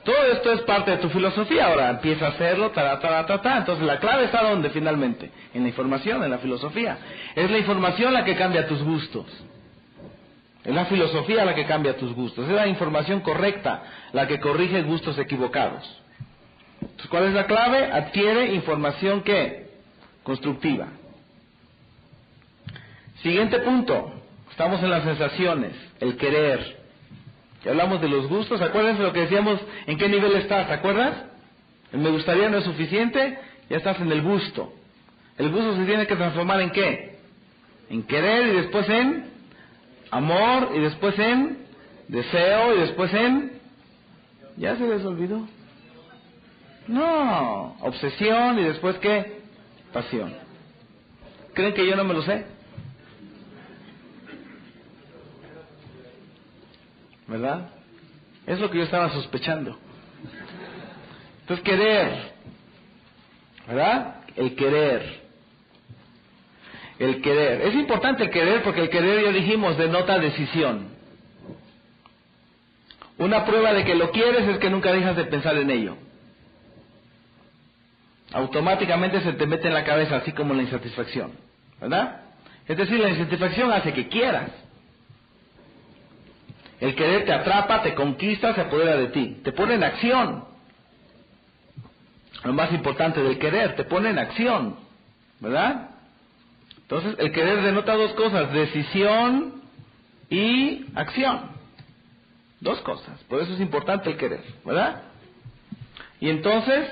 Todo 0.04 0.23
esto 0.33 0.52
es 0.52 0.61
parte 0.62 0.92
de 0.92 0.97
tu 0.99 1.09
filosofía. 1.09 1.66
Ahora 1.66 1.90
empieza 1.90 2.26
a 2.26 2.28
hacerlo, 2.30 2.71
ta, 2.71 3.00
ta, 3.00 3.25
ta, 3.26 3.40
ta. 3.40 3.59
Entonces 3.59 3.85
la 3.87 3.99
clave 3.99 4.25
está 4.25 4.42
donde 4.42 4.71
finalmente, 4.71 5.30
en 5.54 5.62
la 5.62 5.68
información, 5.68 6.23
en 6.23 6.30
la 6.30 6.38
filosofía. 6.38 6.99
Es 7.35 7.50
la 7.50 7.59
información 7.59 8.12
la 8.12 8.25
que 8.25 8.37
cambia 8.37 8.66
tus 8.68 8.83
gustos. 8.83 9.26
Es 10.64 10.75
la 10.75 10.87
filosofía 10.87 11.44
la 11.44 11.54
que 11.54 11.66
cambia 11.66 11.97
tus 11.97 12.14
gustos. 12.14 12.49
Es 12.49 12.54
la 12.54 12.66
información 12.66 13.21
correcta 13.21 13.83
la 14.12 14.26
que 14.26 14.40
corrige 14.40 14.83
gustos 14.83 15.18
equivocados. 15.18 15.85
Entonces, 16.80 17.06
¿cuál 17.09 17.25
es 17.25 17.35
la 17.35 17.47
clave? 17.47 17.92
Adquiere 17.92 18.54
información 18.54 19.23
que 19.23 19.68
constructiva. 20.23 20.88
Siguiente 23.23 23.59
punto. 23.61 24.12
Estamos 24.50 24.83
en 24.83 24.90
las 24.90 25.02
sensaciones, 25.02 25.73
el 26.00 26.16
querer. 26.16 26.78
Ya 27.64 27.73
hablamos 27.73 28.00
de 28.00 28.09
los 28.09 28.28
gustos. 28.28 28.62
Acuérdense 28.62 29.02
lo 29.02 29.12
que 29.12 29.21
decíamos, 29.21 29.61
en 29.87 29.99
qué 29.99 30.09
nivel 30.09 30.37
estás, 30.37 30.68
¿te 30.68 30.75
acuerdas? 30.75 31.25
El 31.92 32.00
me 32.00 32.11
gustaría 32.11 32.49
no 32.49 32.59
es 32.59 32.64
suficiente, 32.64 33.38
ya 33.68 33.76
estás 33.76 34.00
en 34.00 34.11
el 34.12 34.23
gusto. 34.23 34.73
El 35.37 35.50
gusto 35.50 35.76
se 35.76 35.85
tiene 35.85 36.06
que 36.06 36.16
transformar 36.16 36.61
en 36.61 36.71
qué? 36.71 37.18
En 37.90 38.02
querer 38.04 38.47
y 38.47 38.56
después 38.56 38.88
en 38.88 39.34
amor 40.14 40.71
y 40.75 40.80
después 40.80 41.18
en 41.18 41.59
deseo 42.09 42.75
y 42.75 42.80
después 42.80 43.12
en... 43.14 43.61
¿Ya 44.56 44.76
se 44.76 44.87
les 44.87 45.04
olvidó? 45.04 45.47
No, 46.87 47.76
obsesión 47.80 48.59
y 48.59 48.62
después 48.62 48.97
qué? 48.99 49.40
Pasión. 49.92 50.35
¿Creen 51.52 51.75
que 51.75 51.87
yo 51.87 51.97
no 51.97 52.04
me 52.04 52.14
lo 52.14 52.23
sé? 52.23 52.47
¿Verdad? 57.26 57.71
Es 58.47 58.61
lo 58.61 58.71
que 58.71 58.78
yo 58.78 58.85
estaba 58.85 59.11
sospechando. 59.11 59.78
Entonces, 61.40 61.64
querer. 61.64 62.33
¿Verdad? 63.66 64.16
El 64.37 64.54
querer. 64.54 65.24
El 66.99 67.21
querer. 67.23 67.63
Es 67.63 67.75
importante 67.75 68.31
querer 68.31 68.63
porque 68.63 68.83
el 68.83 68.91
querer, 68.91 69.25
ya 69.25 69.33
dijimos, 69.33 69.77
denota 69.77 70.19
decisión. 70.19 70.89
Una 73.19 73.45
prueba 73.45 73.73
de 73.73 73.85
que 73.85 73.95
lo 73.95 74.11
quieres 74.11 74.49
es 74.49 74.59
que 74.59 74.71
nunca 74.71 74.93
dejas 74.93 75.17
de 75.17 75.25
pensar 75.25 75.57
en 75.57 75.71
ello. 75.71 75.97
Automáticamente 78.33 79.21
se 79.21 79.33
te 79.35 79.47
mete 79.47 79.69
en 79.69 79.75
la 79.75 79.85
cabeza, 79.85 80.17
así 80.17 80.33
como 80.33 80.55
la 80.55 80.63
insatisfacción. 80.63 81.33
¿Verdad? 81.81 82.23
Es 82.67 82.77
decir, 82.77 82.99
la 82.99 83.11
insatisfacción 83.11 83.73
hace 83.73 83.93
que 83.93 84.09
quieras. 84.09 84.51
El 86.81 86.95
querer 86.95 87.25
te 87.25 87.33
atrapa, 87.33 87.83
te 87.83 87.95
conquista, 87.95 88.55
se 88.55 88.63
apodera 88.63 88.97
de 88.97 89.09
ti. 89.09 89.41
Te 89.45 89.53
pone 89.53 89.75
en 89.75 89.85
acción. 89.85 90.45
Lo 92.43 92.53
más 92.53 92.73
importante 92.73 93.23
del 93.23 93.39
querer, 93.39 93.77
te 93.77 93.85
pone 93.85 94.11
en 94.11 94.19
acción. 94.19 94.77
¿Verdad? 95.41 95.94
Entonces, 96.85 97.17
el 97.19 97.33
querer 97.33 97.62
denota 97.62 97.95
dos 97.95 98.12
cosas, 98.12 98.53
decisión 98.53 99.62
y 100.29 100.85
acción. 100.95 101.50
Dos 102.61 102.81
cosas. 102.83 103.19
Por 103.25 103.41
eso 103.41 103.55
es 103.55 103.61
importante 103.61 104.11
el 104.11 104.17
querer, 104.17 104.43
¿verdad? 104.64 105.03
Y 106.21 106.29
entonces, 106.29 106.88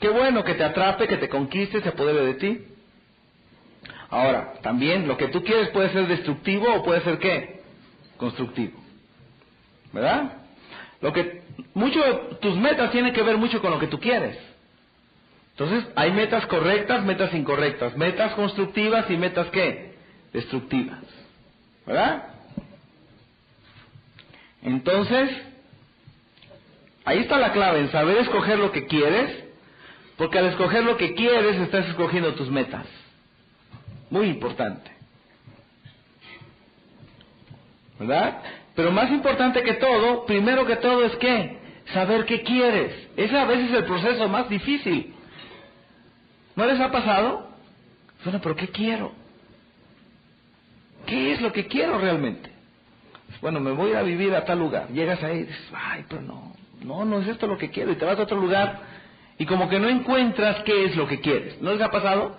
qué 0.00 0.08
bueno 0.08 0.44
que 0.44 0.54
te 0.54 0.64
atrape, 0.64 1.06
que 1.06 1.16
te 1.16 1.28
conquiste, 1.28 1.80
se 1.80 1.88
apodere 1.88 2.26
de 2.26 2.34
ti. 2.34 2.64
Ahora, 4.10 4.54
también 4.62 5.06
lo 5.06 5.16
que 5.16 5.28
tú 5.28 5.42
quieres 5.42 5.68
puede 5.70 5.90
ser 5.90 6.06
destructivo 6.08 6.72
o 6.74 6.82
puede 6.82 7.00
ser 7.02 7.18
qué? 7.18 7.62
Constructivo. 8.16 8.80
¿Verdad? 9.92 10.32
Lo 11.00 11.12
que 11.12 11.42
mucho 11.74 12.00
tus 12.40 12.56
metas 12.56 12.90
tienen 12.90 13.12
que 13.12 13.22
ver 13.22 13.36
mucho 13.36 13.60
con 13.60 13.70
lo 13.70 13.78
que 13.78 13.86
tú 13.86 14.00
quieres. 14.00 14.38
Entonces, 15.58 15.90
hay 15.96 16.12
metas 16.12 16.44
correctas, 16.46 17.02
metas 17.04 17.32
incorrectas, 17.32 17.96
metas 17.96 18.34
constructivas 18.34 19.10
y 19.10 19.16
metas 19.16 19.46
qué? 19.48 19.94
Destructivas. 20.30 21.00
¿Verdad? 21.86 22.24
Entonces, 24.62 25.30
ahí 27.06 27.20
está 27.20 27.38
la 27.38 27.52
clave, 27.52 27.80
en 27.80 27.90
saber 27.90 28.18
escoger 28.18 28.58
lo 28.58 28.70
que 28.70 28.86
quieres, 28.86 29.44
porque 30.18 30.38
al 30.38 30.46
escoger 30.46 30.84
lo 30.84 30.98
que 30.98 31.14
quieres 31.14 31.56
estás 31.56 31.88
escogiendo 31.88 32.34
tus 32.34 32.50
metas. 32.50 32.84
Muy 34.10 34.26
importante. 34.26 34.90
¿Verdad? 37.98 38.42
Pero 38.74 38.92
más 38.92 39.10
importante 39.10 39.62
que 39.62 39.72
todo, 39.74 40.26
primero 40.26 40.66
que 40.66 40.76
todo 40.76 41.02
es 41.06 41.16
que 41.16 41.56
saber 41.94 42.26
qué 42.26 42.42
quieres. 42.42 43.08
Ese 43.16 43.38
a 43.38 43.46
veces 43.46 43.70
es 43.70 43.78
el 43.78 43.84
proceso 43.84 44.28
más 44.28 44.50
difícil. 44.50 45.15
¿No 46.56 46.66
les 46.66 46.80
ha 46.80 46.90
pasado? 46.90 47.48
Bueno, 48.24 48.40
pero 48.42 48.56
¿qué 48.56 48.68
quiero? 48.68 49.12
¿Qué 51.06 51.32
es 51.32 51.40
lo 51.40 51.52
que 51.52 51.66
quiero 51.66 51.98
realmente? 51.98 52.50
Bueno, 53.40 53.60
me 53.60 53.70
voy 53.70 53.92
a 53.92 54.02
vivir 54.02 54.34
a 54.34 54.44
tal 54.44 54.58
lugar. 54.58 54.88
Llegas 54.88 55.22
ahí 55.22 55.38
y 55.38 55.42
dices, 55.44 55.70
ay, 55.74 56.04
pero 56.08 56.22
no, 56.22 56.54
no, 56.82 57.04
no 57.04 57.20
es 57.20 57.28
esto 57.28 57.46
lo 57.46 57.58
que 57.58 57.70
quiero. 57.70 57.92
Y 57.92 57.96
te 57.96 58.04
vas 58.04 58.18
a 58.18 58.22
otro 58.22 58.40
lugar 58.40 58.80
y 59.38 59.44
como 59.44 59.68
que 59.68 59.78
no 59.78 59.88
encuentras 59.88 60.62
qué 60.64 60.86
es 60.86 60.96
lo 60.96 61.06
que 61.06 61.20
quieres. 61.20 61.60
¿No 61.60 61.72
les 61.72 61.82
ha 61.82 61.90
pasado? 61.90 62.36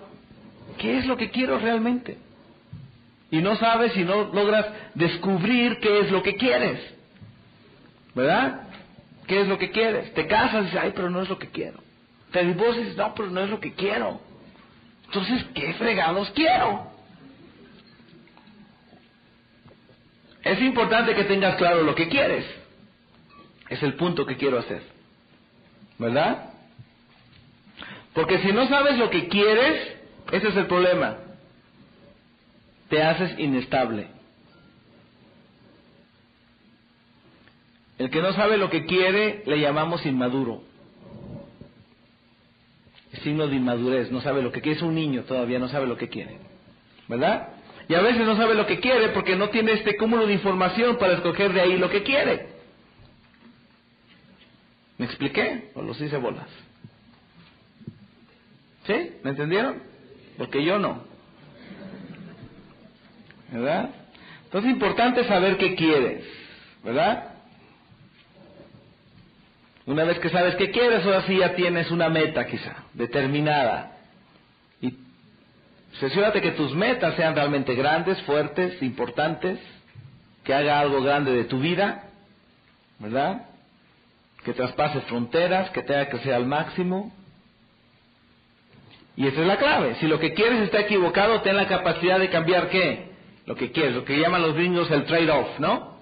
¿Qué 0.78 0.98
es 0.98 1.06
lo 1.06 1.16
que 1.16 1.30
quiero 1.30 1.58
realmente? 1.58 2.18
Y 3.30 3.40
no 3.40 3.56
sabes 3.56 3.96
y 3.96 4.04
no 4.04 4.24
logras 4.32 4.66
descubrir 4.94 5.78
qué 5.80 6.00
es 6.00 6.10
lo 6.10 6.22
que 6.22 6.34
quieres. 6.36 6.80
¿Verdad? 8.14 8.62
¿Qué 9.26 9.42
es 9.42 9.48
lo 9.48 9.58
que 9.58 9.70
quieres? 9.70 10.12
Te 10.14 10.26
casas 10.26 10.62
y 10.62 10.64
dices, 10.66 10.80
ay, 10.82 10.92
pero 10.94 11.08
no 11.08 11.22
es 11.22 11.28
lo 11.28 11.38
que 11.38 11.48
quiero. 11.48 11.78
Divorcias 12.32 12.76
y 12.76 12.80
dices, 12.80 12.96
no, 12.96 13.14
pero 13.14 13.30
no 13.30 13.40
es 13.40 13.50
lo 13.50 13.60
que 13.60 13.72
quiero. 13.72 14.20
Entonces, 15.06 15.44
¿qué 15.54 15.72
fregados 15.74 16.30
quiero? 16.30 16.90
Es 20.42 20.60
importante 20.60 21.14
que 21.14 21.24
tengas 21.24 21.56
claro 21.56 21.82
lo 21.82 21.94
que 21.94 22.08
quieres. 22.08 22.44
Es 23.68 23.82
el 23.82 23.94
punto 23.94 24.26
que 24.26 24.36
quiero 24.36 24.58
hacer. 24.58 24.82
¿Verdad? 25.98 26.50
Porque 28.14 28.38
si 28.40 28.52
no 28.52 28.68
sabes 28.68 28.98
lo 28.98 29.10
que 29.10 29.28
quieres, 29.28 29.96
ese 30.32 30.48
es 30.48 30.56
el 30.56 30.66
problema. 30.66 31.18
Te 32.88 33.02
haces 33.02 33.38
inestable. 33.38 34.08
El 37.98 38.10
que 38.10 38.22
no 38.22 38.32
sabe 38.32 38.56
lo 38.56 38.70
que 38.70 38.86
quiere 38.86 39.42
le 39.46 39.60
llamamos 39.60 40.06
inmaduro. 40.06 40.62
Signo 43.20 43.46
de 43.46 43.56
inmadurez, 43.56 44.10
no 44.10 44.20
sabe 44.20 44.42
lo 44.42 44.52
que 44.52 44.60
quiere, 44.60 44.76
es 44.76 44.82
un 44.82 44.94
niño 44.94 45.22
todavía, 45.22 45.58
no 45.58 45.68
sabe 45.68 45.86
lo 45.86 45.96
que 45.96 46.08
quiere. 46.08 46.38
¿Verdad? 47.08 47.48
Y 47.88 47.94
a 47.94 48.02
veces 48.02 48.26
no 48.26 48.36
sabe 48.36 48.54
lo 48.54 48.66
que 48.66 48.80
quiere 48.80 49.08
porque 49.10 49.34
no 49.34 49.48
tiene 49.48 49.72
este 49.72 49.96
cúmulo 49.96 50.26
de 50.26 50.34
información 50.34 50.98
para 50.98 51.14
escoger 51.14 51.52
de 51.52 51.60
ahí 51.60 51.78
lo 51.78 51.88
que 51.88 52.02
quiere. 52.02 52.48
¿Me 54.98 55.06
expliqué? 55.06 55.70
¿O 55.74 55.82
los 55.82 55.98
hice 56.00 56.16
bolas? 56.18 56.48
¿Sí? 58.86 59.12
¿Me 59.22 59.30
entendieron? 59.30 59.80
Porque 60.36 60.62
yo 60.64 60.78
no. 60.78 61.02
¿Verdad? 63.50 63.90
Entonces 64.44 64.70
es 64.70 64.74
importante 64.74 65.24
saber 65.24 65.56
qué 65.56 65.74
quieres. 65.74 66.24
¿Verdad? 66.84 67.27
Una 69.88 70.04
vez 70.04 70.18
que 70.18 70.28
sabes 70.28 70.54
qué 70.56 70.70
quieres, 70.70 71.02
ahora 71.06 71.22
sí 71.22 71.38
ya 71.38 71.54
tienes 71.54 71.90
una 71.90 72.10
meta 72.10 72.46
quizá, 72.46 72.84
determinada. 72.92 73.92
Asegúrate 75.96 76.42
que 76.42 76.50
tus 76.50 76.74
metas 76.74 77.14
sean 77.14 77.34
realmente 77.34 77.74
grandes, 77.74 78.20
fuertes, 78.22 78.82
importantes, 78.82 79.58
que 80.44 80.52
haga 80.52 80.78
algo 80.78 81.00
grande 81.00 81.32
de 81.32 81.44
tu 81.44 81.58
vida, 81.58 82.04
¿verdad? 82.98 83.46
Que 84.44 84.52
traspase 84.52 85.00
fronteras, 85.02 85.70
que 85.70 85.82
tenga 85.82 86.06
que 86.10 86.18
ser 86.18 86.34
al 86.34 86.44
máximo. 86.44 87.10
Y 89.16 89.26
esa 89.26 89.40
es 89.40 89.46
la 89.46 89.56
clave. 89.56 89.94
Si 90.00 90.06
lo 90.06 90.20
que 90.20 90.34
quieres 90.34 90.60
está 90.60 90.80
equivocado, 90.80 91.40
ten 91.40 91.56
la 91.56 91.66
capacidad 91.66 92.18
de 92.18 92.28
cambiar 92.28 92.68
qué? 92.68 93.12
Lo 93.46 93.56
que 93.56 93.72
quieres, 93.72 93.94
lo 93.94 94.04
que 94.04 94.18
llaman 94.20 94.42
los 94.42 94.54
gringos 94.54 94.90
el 94.90 95.06
trade-off, 95.06 95.58
¿no? 95.58 95.97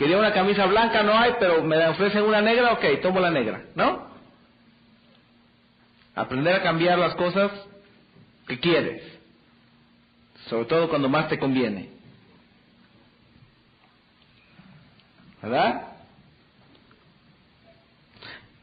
Quería 0.00 0.16
una 0.16 0.32
camisa 0.32 0.64
blanca, 0.64 1.02
no 1.02 1.12
hay, 1.12 1.34
pero 1.38 1.62
me 1.62 1.76
ofrecen 1.88 2.22
una 2.22 2.40
negra, 2.40 2.72
ok, 2.72 3.02
tomo 3.02 3.20
la 3.20 3.30
negra, 3.30 3.64
¿no? 3.74 4.08
Aprender 6.14 6.54
a 6.54 6.62
cambiar 6.62 6.98
las 6.98 7.14
cosas 7.16 7.52
que 8.48 8.58
quieres, 8.58 9.02
sobre 10.46 10.64
todo 10.64 10.88
cuando 10.88 11.10
más 11.10 11.28
te 11.28 11.38
conviene. 11.38 11.90
¿Verdad? 15.42 15.88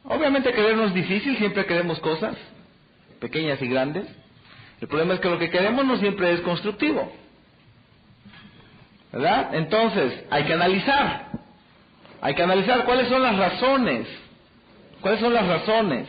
Obviamente 0.06 0.52
querer 0.52 0.76
no 0.76 0.86
es 0.86 0.94
difícil, 0.94 1.38
siempre 1.38 1.66
queremos 1.66 2.00
cosas, 2.00 2.36
pequeñas 3.20 3.62
y 3.62 3.68
grandes. 3.68 4.08
El 4.80 4.88
problema 4.88 5.14
es 5.14 5.20
que 5.20 5.30
lo 5.30 5.38
que 5.38 5.50
queremos 5.50 5.84
no 5.84 5.98
siempre 5.98 6.32
es 6.32 6.40
constructivo. 6.40 7.12
¿Verdad? 9.18 9.52
Entonces, 9.52 10.26
hay 10.30 10.44
que 10.44 10.52
analizar. 10.52 11.26
Hay 12.20 12.36
que 12.36 12.42
analizar 12.44 12.84
cuáles 12.84 13.08
son 13.08 13.20
las 13.20 13.36
razones. 13.36 14.06
¿Cuáles 15.00 15.18
son 15.18 15.34
las 15.34 15.44
razones? 15.44 16.06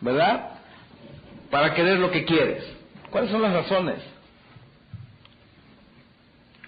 ¿Verdad? 0.00 0.50
Para 1.50 1.74
querer 1.74 1.98
lo 1.98 2.12
que 2.12 2.24
quieres. 2.24 2.62
¿Cuáles 3.10 3.32
son 3.32 3.42
las 3.42 3.52
razones? 3.52 3.96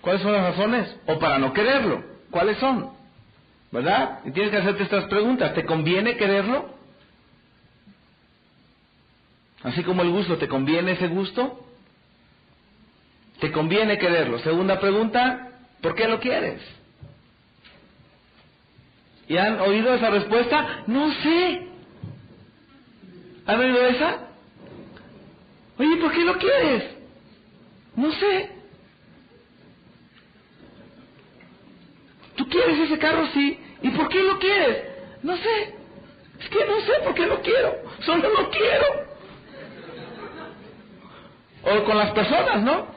¿Cuáles 0.00 0.20
son 0.20 0.32
las 0.32 0.42
razones? 0.42 0.96
O 1.06 1.16
para 1.20 1.38
no 1.38 1.52
quererlo. 1.52 2.02
¿Cuáles 2.32 2.58
son? 2.58 2.90
¿Verdad? 3.70 4.22
Y 4.24 4.32
tienes 4.32 4.50
que 4.50 4.58
hacerte 4.58 4.82
estas 4.82 5.04
preguntas. 5.04 5.54
¿Te 5.54 5.64
conviene 5.64 6.16
quererlo? 6.16 6.70
Así 9.62 9.84
como 9.84 10.02
el 10.02 10.10
gusto, 10.10 10.38
¿te 10.38 10.48
conviene 10.48 10.92
ese 10.92 11.06
gusto? 11.06 11.65
¿Te 13.46 13.52
conviene 13.52 13.96
quererlo? 13.96 14.40
Segunda 14.40 14.80
pregunta, 14.80 15.52
¿por 15.80 15.94
qué 15.94 16.08
lo 16.08 16.18
quieres? 16.18 16.60
¿Y 19.28 19.36
han 19.36 19.60
oído 19.60 19.94
esa 19.94 20.10
respuesta? 20.10 20.82
No 20.88 21.12
sé. 21.12 21.68
¿Han 23.46 23.60
oído 23.60 23.86
esa? 23.86 24.18
Oye, 25.78 25.96
¿por 25.98 26.10
qué 26.10 26.24
lo 26.24 26.36
quieres? 26.38 26.96
No 27.94 28.10
sé. 28.10 28.50
¿Tú 32.34 32.48
quieres 32.48 32.80
ese 32.80 32.98
carro? 32.98 33.28
Sí. 33.28 33.60
¿Y 33.80 33.90
por 33.90 34.08
qué 34.08 34.24
lo 34.24 34.40
quieres? 34.40 34.88
No 35.22 35.36
sé. 35.36 35.74
Es 36.40 36.48
que 36.48 36.66
no 36.66 36.80
sé 36.80 36.92
por 37.04 37.14
qué 37.14 37.26
lo 37.26 37.40
quiero. 37.42 37.76
Solo 38.00 38.28
lo 38.28 38.50
quiero. 38.50 38.86
O 41.62 41.84
con 41.84 41.96
las 41.96 42.10
personas, 42.10 42.60
¿no? 42.64 42.95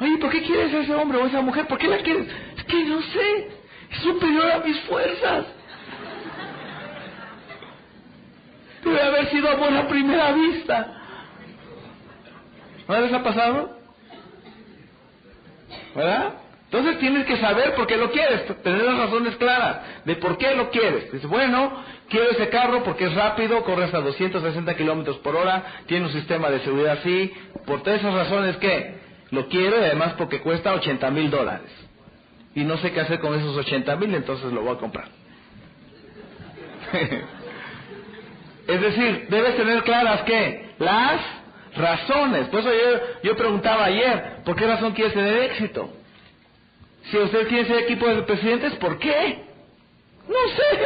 Oye, 0.00 0.18
¿por 0.18 0.30
qué 0.30 0.42
quieres 0.42 0.74
a 0.74 0.78
ese 0.80 0.94
hombre 0.94 1.18
o 1.18 1.24
a 1.24 1.28
esa 1.28 1.40
mujer? 1.40 1.66
¿Por 1.66 1.78
qué 1.78 1.86
la 1.86 1.98
quieres? 1.98 2.26
Es 2.56 2.64
que 2.64 2.84
no 2.84 3.00
sé. 3.00 3.48
Es 3.90 3.98
superior 3.98 4.50
a 4.50 4.58
mis 4.58 4.78
fuerzas. 4.80 5.46
Debe 8.84 9.00
haber 9.00 9.30
sido 9.30 9.48
amor 9.48 9.72
a 9.72 9.88
primera 9.88 10.32
vista. 10.32 11.00
¿No 12.88 13.00
les 13.00 13.12
ha 13.12 13.22
pasado? 13.22 13.78
¿Verdad? 15.94 16.34
Entonces 16.64 16.98
tienes 16.98 17.24
que 17.26 17.36
saber 17.36 17.74
por 17.76 17.86
qué 17.86 17.96
lo 17.96 18.10
quieres, 18.10 18.46
tener 18.62 18.82
las 18.82 18.98
razones 18.98 19.36
claras 19.36 19.76
de 20.04 20.16
por 20.16 20.36
qué 20.36 20.56
lo 20.56 20.70
quieres. 20.70 21.12
Dices, 21.12 21.30
bueno, 21.30 21.72
quiero 22.08 22.30
ese 22.30 22.48
carro 22.48 22.82
porque 22.82 23.04
es 23.04 23.14
rápido, 23.14 23.62
corre 23.62 23.84
hasta 23.84 24.00
260 24.00 24.74
kilómetros 24.74 25.18
por 25.18 25.36
hora, 25.36 25.62
tiene 25.86 26.06
un 26.06 26.12
sistema 26.12 26.50
de 26.50 26.58
seguridad 26.60 26.98
así. 26.98 27.32
Por 27.64 27.84
todas 27.84 28.00
esas 28.00 28.12
razones, 28.12 28.56
¿qué? 28.56 29.03
Lo 29.34 29.48
quiero 29.48 29.80
y 29.80 29.84
además 29.84 30.14
porque 30.16 30.40
cuesta 30.40 30.72
80 30.72 31.10
mil 31.10 31.28
dólares. 31.30 31.70
Y 32.54 32.62
no 32.62 32.76
sé 32.78 32.92
qué 32.92 33.00
hacer 33.00 33.18
con 33.18 33.34
esos 33.34 33.56
80 33.56 33.96
mil, 33.96 34.14
entonces 34.14 34.52
lo 34.52 34.62
voy 34.62 34.76
a 34.76 34.78
comprar. 34.78 35.08
es 38.68 38.80
decir, 38.80 39.26
debes 39.28 39.56
tener 39.56 39.82
claras 39.82 40.22
que 40.22 40.74
las 40.78 41.20
razones. 41.76 42.46
Por 42.46 42.60
eso 42.60 42.70
yo, 42.72 43.00
yo 43.24 43.36
preguntaba 43.36 43.86
ayer, 43.86 44.42
¿por 44.44 44.54
qué 44.54 44.68
razón 44.68 44.92
quieres 44.92 45.14
tener 45.14 45.36
éxito? 45.50 45.92
Si 47.10 47.18
usted 47.18 47.48
quiere 47.48 47.66
ser 47.66 47.78
equipo 47.78 48.06
de 48.06 48.22
presidentes, 48.22 48.74
¿por 48.76 48.98
qué? 48.98 49.44
No 50.28 50.56
sé. 50.56 50.78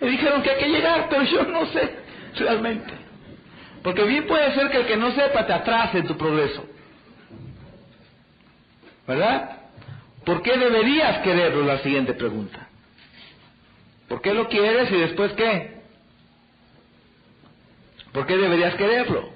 Me 0.00 0.10
dijeron 0.10 0.42
que 0.42 0.50
hay 0.50 0.58
que 0.58 0.68
llegar, 0.70 1.06
pero 1.10 1.22
yo 1.24 1.42
no 1.44 1.66
sé 1.66 1.96
realmente. 2.38 2.94
Porque 3.82 4.04
bien 4.04 4.26
puede 4.26 4.54
ser 4.54 4.70
que 4.70 4.78
el 4.78 4.86
que 4.86 4.96
no 4.96 5.12
sepa 5.12 5.46
te 5.46 5.52
atrase 5.52 5.98
en 5.98 6.06
tu 6.06 6.16
progreso. 6.16 6.64
¿Verdad? 9.08 9.56
¿Por 10.24 10.42
qué 10.42 10.58
deberías 10.58 11.22
quererlo? 11.22 11.64
La 11.64 11.78
siguiente 11.78 12.12
pregunta. 12.12 12.68
¿Por 14.06 14.20
qué 14.20 14.34
lo 14.34 14.48
quieres 14.48 14.90
y 14.92 14.96
después 14.96 15.32
qué? 15.32 15.78
¿Por 18.12 18.26
qué 18.26 18.36
deberías 18.36 18.74
quererlo? 18.74 19.30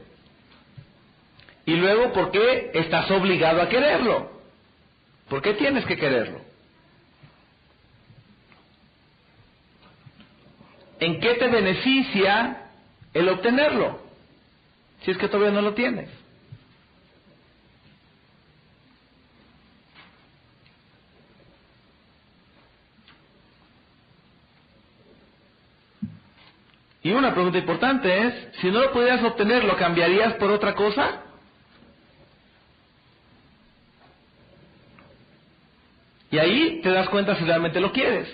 Y 1.64 1.74
luego, 1.76 2.12
¿por 2.12 2.30
qué 2.30 2.70
estás 2.74 3.10
obligado 3.10 3.62
a 3.62 3.68
quererlo? 3.70 4.30
¿Por 5.30 5.40
qué 5.40 5.54
tienes 5.54 5.86
que 5.86 5.96
quererlo? 5.96 6.40
¿En 11.00 11.18
qué 11.18 11.34
te 11.34 11.48
beneficia 11.48 12.66
el 13.14 13.28
obtenerlo? 13.30 14.00
Si 15.04 15.12
es 15.12 15.16
que 15.16 15.28
todavía 15.28 15.52
no 15.52 15.62
lo 15.62 15.72
tienes. 15.72 16.21
Y 27.02 27.10
una 27.10 27.34
pregunta 27.34 27.58
importante 27.58 28.26
es, 28.26 28.34
si 28.60 28.70
no 28.70 28.80
lo 28.80 28.92
pudieras 28.92 29.22
obtener, 29.24 29.64
¿lo 29.64 29.76
cambiarías 29.76 30.34
por 30.34 30.50
otra 30.50 30.74
cosa? 30.74 31.22
Y 36.30 36.38
ahí 36.38 36.80
te 36.82 36.90
das 36.90 37.08
cuenta 37.08 37.36
si 37.36 37.44
realmente 37.44 37.80
lo 37.80 37.92
quieres. 37.92 38.28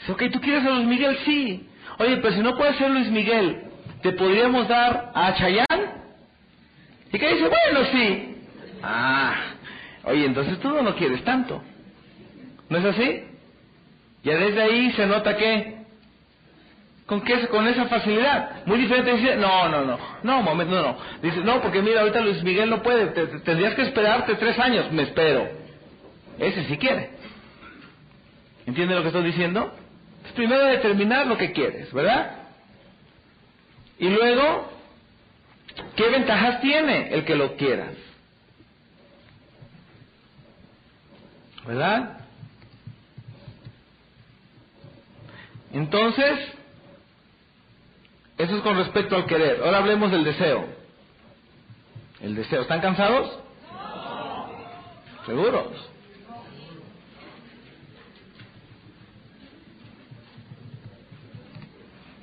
Dice, 0.00 0.12
ok, 0.12 0.22
¿tú 0.32 0.40
quieres 0.40 0.64
a 0.64 0.70
Luis 0.70 0.86
Miguel? 0.86 1.18
Sí. 1.24 1.68
Oye, 1.98 2.16
pero 2.18 2.34
si 2.34 2.40
no 2.40 2.56
puede 2.56 2.74
ser 2.74 2.90
Luis 2.90 3.10
Miguel, 3.10 3.64
¿te 4.02 4.12
podríamos 4.12 4.68
dar 4.68 5.10
a 5.14 5.34
Chayán? 5.34 5.66
Y 7.12 7.18
que 7.18 7.34
dice, 7.34 7.48
bueno, 7.48 7.88
sí. 7.92 8.36
Ah, 8.82 9.34
oye, 10.04 10.26
entonces 10.26 10.58
tú 10.60 10.68
no 10.68 10.82
lo 10.82 10.94
quieres 10.94 11.22
tanto. 11.24 11.62
¿No 12.68 12.78
es 12.78 12.84
así? 12.84 13.24
Ya 14.22 14.36
desde 14.36 14.62
ahí 14.62 14.92
se 14.92 15.06
nota 15.06 15.36
que 15.36 15.73
con 17.06 17.20
qué 17.22 17.46
con 17.48 17.66
esa 17.66 17.86
facilidad. 17.86 18.64
Muy 18.66 18.78
diferente 18.78 19.12
dice, 19.14 19.36
no, 19.36 19.68
no, 19.68 19.84
no, 19.84 19.98
no, 20.22 20.42
momento, 20.42 20.74
no, 20.74 20.82
no. 20.82 20.98
Dice, 21.22 21.40
no, 21.40 21.60
porque 21.60 21.82
mira, 21.82 22.00
ahorita 22.00 22.20
Luis 22.20 22.42
Miguel 22.42 22.70
no 22.70 22.82
puede, 22.82 23.06
tendrías 23.40 23.74
que 23.74 23.82
esperarte 23.82 24.34
tres 24.36 24.58
años, 24.58 24.90
me 24.92 25.02
espero. 25.02 25.48
Ese 26.38 26.64
sí 26.64 26.76
quiere. 26.78 27.10
¿Entiendes 28.66 28.96
lo 28.96 29.02
que 29.02 29.08
estoy 29.08 29.24
diciendo? 29.24 29.72
primero 30.34 30.64
determinar 30.64 31.26
lo 31.26 31.38
que 31.38 31.52
quieres, 31.52 31.92
¿verdad? 31.92 32.32
Y 33.98 34.08
luego, 34.08 34.70
¿qué 35.96 36.08
ventajas 36.08 36.60
tiene 36.60 37.14
el 37.14 37.24
que 37.24 37.36
lo 37.36 37.56
quieras? 37.56 37.94
¿Verdad? 41.66 42.18
Entonces, 45.72 46.53
eso 48.36 48.56
es 48.56 48.62
con 48.62 48.76
respecto 48.76 49.16
al 49.16 49.26
querer. 49.26 49.62
Ahora 49.64 49.78
hablemos 49.78 50.10
del 50.10 50.24
deseo. 50.24 50.66
El 52.20 52.34
deseo. 52.34 52.62
¿Están 52.62 52.80
cansados? 52.80 53.38
¿Seguros? 55.26 55.90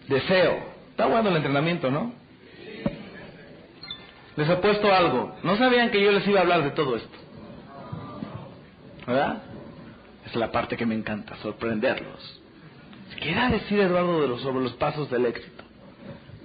Deseo. 0.08 0.72
Está 0.90 1.06
bueno 1.06 1.30
el 1.30 1.38
entrenamiento, 1.38 1.90
¿no? 1.90 2.14
Les 4.36 4.50
he 4.50 4.56
puesto 4.58 4.92
algo. 4.94 5.36
No 5.44 5.58
sabían 5.58 5.92
que 5.92 6.02
yo 6.02 6.12
les 6.12 6.28
iba 6.28 6.40
a 6.40 6.44
hablar 6.44 6.64
de 6.64 6.72
todo 6.72 6.96
esto. 6.98 7.18
¿Verdad? 9.08 9.44
Es 10.26 10.36
la 10.36 10.52
parte 10.52 10.78
que 10.78 10.86
me 10.86 10.96
encanta, 10.96 11.38
sorprenderlos. 11.38 12.42
¿Qué 13.22 13.32
era 13.32 13.50
decir 13.50 13.80
Eduardo 13.80 14.22
de 14.22 14.28
los, 14.28 14.42
sobre 14.42 14.64
los 14.64 14.74
pasos 14.74 15.10
del 15.10 15.26
éxito? 15.26 15.61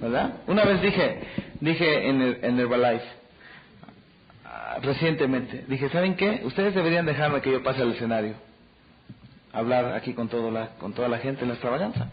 ¿Verdad? 0.01 0.35
Una 0.47 0.65
vez 0.65 0.83
dije, 0.83 1.21
dije 1.61 2.09
en, 2.09 2.23
en 2.43 2.61
Herbalife, 2.61 3.05
ah, 4.45 4.79
recientemente, 4.83 5.65
dije, 5.69 5.89
¿saben 5.89 6.17
qué? 6.17 6.43
Ustedes 6.45 6.75
deberían 6.75 7.07
dejarme 7.07 7.41
que 7.41 7.51
yo 7.51 7.63
pase 7.63 7.83
al 7.83 7.93
escenario, 7.93 8.35
hablar 9.53 9.95
aquí 9.95 10.13
con, 10.13 10.29
todo 10.29 10.51
la, 10.51 10.69
con 10.79 10.93
toda 10.93 11.09
la 11.09 11.19
gente 11.19 11.43
en 11.43 11.49
la 11.49 11.55
extravaganza. 11.55 12.11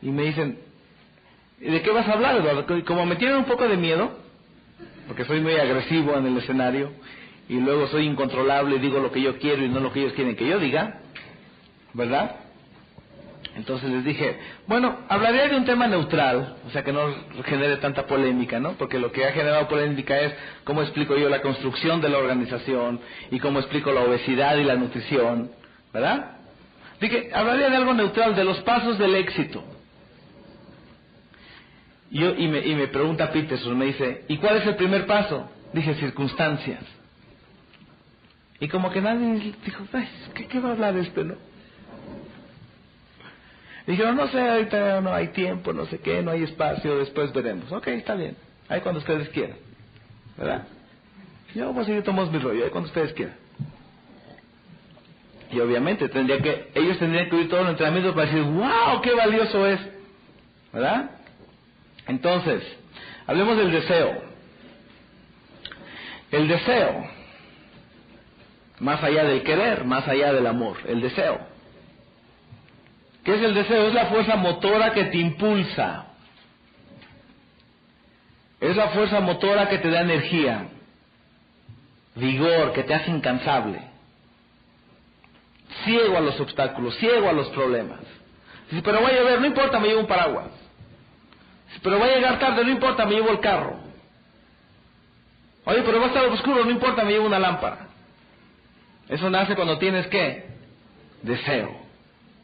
Y 0.00 0.10
me 0.10 0.22
dicen, 0.22 0.58
¿de 1.60 1.82
qué 1.82 1.90
vas 1.90 2.08
a 2.08 2.14
hablar? 2.14 2.64
Como 2.86 3.04
me 3.04 3.16
tienen 3.16 3.36
un 3.36 3.44
poco 3.44 3.68
de 3.68 3.76
miedo, 3.76 4.10
porque 5.06 5.24
soy 5.26 5.40
muy 5.40 5.54
agresivo 5.54 6.16
en 6.16 6.26
el 6.26 6.38
escenario, 6.38 6.92
y 7.48 7.60
luego 7.60 7.86
soy 7.88 8.06
incontrolable 8.06 8.76
y 8.76 8.78
digo 8.78 8.98
lo 8.98 9.12
que 9.12 9.20
yo 9.20 9.38
quiero 9.38 9.62
y 9.62 9.68
no 9.68 9.80
lo 9.80 9.92
que 9.92 10.00
ellos 10.00 10.14
quieren 10.14 10.36
que 10.36 10.48
yo 10.48 10.58
diga, 10.58 11.00
¿verdad? 11.92 12.36
Entonces 13.54 13.90
les 13.90 14.04
dije, 14.04 14.38
bueno, 14.66 15.00
hablaré 15.08 15.48
de 15.50 15.56
un 15.56 15.66
tema 15.66 15.86
neutral, 15.86 16.56
o 16.66 16.70
sea 16.70 16.82
que 16.82 16.92
no 16.92 17.14
genere 17.44 17.76
tanta 17.76 18.06
polémica, 18.06 18.58
¿no? 18.58 18.72
Porque 18.72 18.98
lo 18.98 19.12
que 19.12 19.26
ha 19.26 19.32
generado 19.32 19.68
polémica 19.68 20.18
es 20.18 20.34
cómo 20.64 20.80
explico 20.80 21.16
yo 21.18 21.28
la 21.28 21.42
construcción 21.42 22.00
de 22.00 22.08
la 22.08 22.18
organización 22.18 23.00
y 23.30 23.38
cómo 23.40 23.58
explico 23.58 23.92
la 23.92 24.02
obesidad 24.02 24.56
y 24.56 24.64
la 24.64 24.76
nutrición, 24.76 25.50
¿verdad? 25.92 26.38
Dije, 26.98 27.30
hablaré 27.34 27.68
de 27.68 27.76
algo 27.76 27.92
neutral, 27.92 28.34
de 28.34 28.44
los 28.44 28.60
pasos 28.60 28.98
del 28.98 29.14
éxito. 29.16 29.62
Yo, 32.10 32.34
y, 32.34 32.48
me, 32.48 32.60
y 32.60 32.74
me 32.74 32.88
pregunta 32.88 33.32
Peterson, 33.32 33.76
me 33.76 33.86
dice, 33.86 34.24
¿y 34.28 34.38
cuál 34.38 34.56
es 34.56 34.66
el 34.66 34.76
primer 34.76 35.06
paso? 35.06 35.50
Dije, 35.74 35.94
circunstancias. 35.96 36.84
Y 38.60 38.68
como 38.68 38.90
que 38.90 39.02
nadie 39.02 39.52
dijo, 39.64 39.84
¿qué, 40.34 40.46
¿qué 40.46 40.60
va 40.60 40.70
a 40.70 40.72
hablar 40.72 40.96
este, 40.96 41.24
no? 41.24 41.34
Dijeron, 43.86 44.16
no 44.16 44.28
sé, 44.28 44.40
ahorita 44.40 45.00
no 45.00 45.12
hay 45.12 45.28
tiempo, 45.28 45.72
no 45.72 45.86
sé 45.86 45.98
qué, 45.98 46.22
no 46.22 46.30
hay 46.30 46.44
espacio, 46.44 46.98
después 46.98 47.32
veremos. 47.32 47.70
Ok, 47.72 47.88
está 47.88 48.14
bien, 48.14 48.36
ahí 48.68 48.80
cuando 48.80 49.00
ustedes 49.00 49.28
quieran. 49.30 49.56
¿Verdad? 50.36 50.64
Yo 51.54 51.72
pues 51.72 51.86
yo 51.86 52.02
tomo 52.02 52.24
mi 52.26 52.38
rollo, 52.38 52.64
ahí 52.64 52.70
cuando 52.70 52.88
ustedes 52.88 53.12
quieran. 53.12 53.36
Y 55.50 55.60
obviamente 55.60 56.08
tendría 56.08 56.38
que, 56.38 56.70
ellos 56.74 56.98
tendrían 56.98 57.28
que 57.28 57.36
oír 57.36 57.48
todo 57.48 57.60
el 57.60 57.68
entrenamiento 57.68 58.14
para 58.14 58.26
decir, 58.26 58.42
wow, 58.42 59.00
qué 59.02 59.14
valioso 59.14 59.66
es. 59.66 59.80
¿Verdad? 60.72 61.10
Entonces, 62.06 62.62
hablemos 63.26 63.58
del 63.58 63.70
deseo. 63.70 64.22
El 66.30 66.48
deseo, 66.48 67.06
más 68.80 69.02
allá 69.02 69.24
del 69.24 69.42
querer, 69.42 69.84
más 69.84 70.08
allá 70.08 70.32
del 70.32 70.46
amor, 70.46 70.78
el 70.88 71.02
deseo. 71.02 71.51
¿Qué 73.24 73.34
es 73.34 73.42
el 73.42 73.54
deseo? 73.54 73.88
Es 73.88 73.94
la 73.94 74.06
fuerza 74.06 74.36
motora 74.36 74.92
que 74.92 75.04
te 75.04 75.18
impulsa. 75.18 76.06
Es 78.60 78.76
la 78.76 78.88
fuerza 78.88 79.20
motora 79.20 79.68
que 79.68 79.78
te 79.78 79.90
da 79.90 80.02
energía, 80.02 80.68
vigor, 82.14 82.72
que 82.72 82.84
te 82.84 82.94
hace 82.94 83.10
incansable. 83.10 83.80
Ciego 85.84 86.16
a 86.16 86.20
los 86.20 86.38
obstáculos, 86.38 86.96
ciego 86.98 87.28
a 87.28 87.32
los 87.32 87.48
problemas. 87.48 88.00
Dice, 88.70 88.82
pero 88.82 89.00
voy 89.00 89.10
a 89.10 89.14
llover, 89.14 89.40
no 89.40 89.46
importa, 89.46 89.80
me 89.80 89.88
llevo 89.88 90.00
un 90.00 90.06
paraguas. 90.06 90.48
Pero 91.82 91.98
va 91.98 92.06
a 92.06 92.14
llegar 92.14 92.38
tarde, 92.38 92.64
no 92.64 92.70
importa, 92.70 93.04
me 93.04 93.14
llevo 93.14 93.30
el 93.30 93.40
carro. 93.40 93.78
Oye, 95.64 95.82
pero 95.82 95.98
va 95.98 96.04
a 96.04 96.08
estar 96.08 96.24
oscuro, 96.26 96.64
no 96.64 96.70
importa, 96.70 97.04
me 97.04 97.12
llevo 97.12 97.26
una 97.26 97.38
lámpara. 97.38 97.88
Eso 99.08 99.28
nace 99.28 99.54
cuando 99.54 99.78
tienes 99.78 100.06
qué? 100.06 100.46
Deseo. 101.22 101.76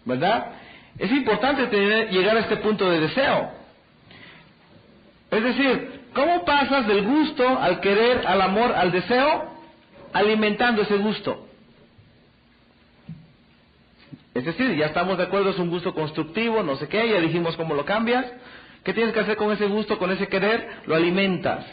¿Verdad? 0.04 0.57
Es 0.98 1.10
importante 1.12 1.66
tener, 1.66 2.10
llegar 2.10 2.36
a 2.36 2.40
este 2.40 2.56
punto 2.56 2.88
de 2.90 3.00
deseo. 3.00 3.50
Es 5.30 5.44
decir, 5.44 6.00
¿cómo 6.14 6.44
pasas 6.44 6.86
del 6.86 7.04
gusto 7.04 7.46
al 7.58 7.80
querer, 7.80 8.26
al 8.26 8.40
amor, 8.40 8.72
al 8.72 8.90
deseo? 8.90 9.56
Alimentando 10.12 10.82
ese 10.82 10.96
gusto. 10.96 11.46
Es 14.34 14.44
decir, 14.44 14.74
ya 14.76 14.86
estamos 14.86 15.18
de 15.18 15.24
acuerdo, 15.24 15.50
es 15.50 15.58
un 15.58 15.70
gusto 15.70 15.94
constructivo, 15.94 16.62
no 16.62 16.76
sé 16.76 16.88
qué, 16.88 17.08
ya 17.08 17.20
dijimos 17.20 17.56
cómo 17.56 17.74
lo 17.74 17.84
cambias. 17.84 18.24
¿Qué 18.84 18.94
tienes 18.94 19.12
que 19.12 19.20
hacer 19.20 19.36
con 19.36 19.52
ese 19.52 19.66
gusto, 19.66 19.98
con 19.98 20.10
ese 20.10 20.28
querer? 20.28 20.82
Lo 20.86 20.94
alimentas. 20.94 21.66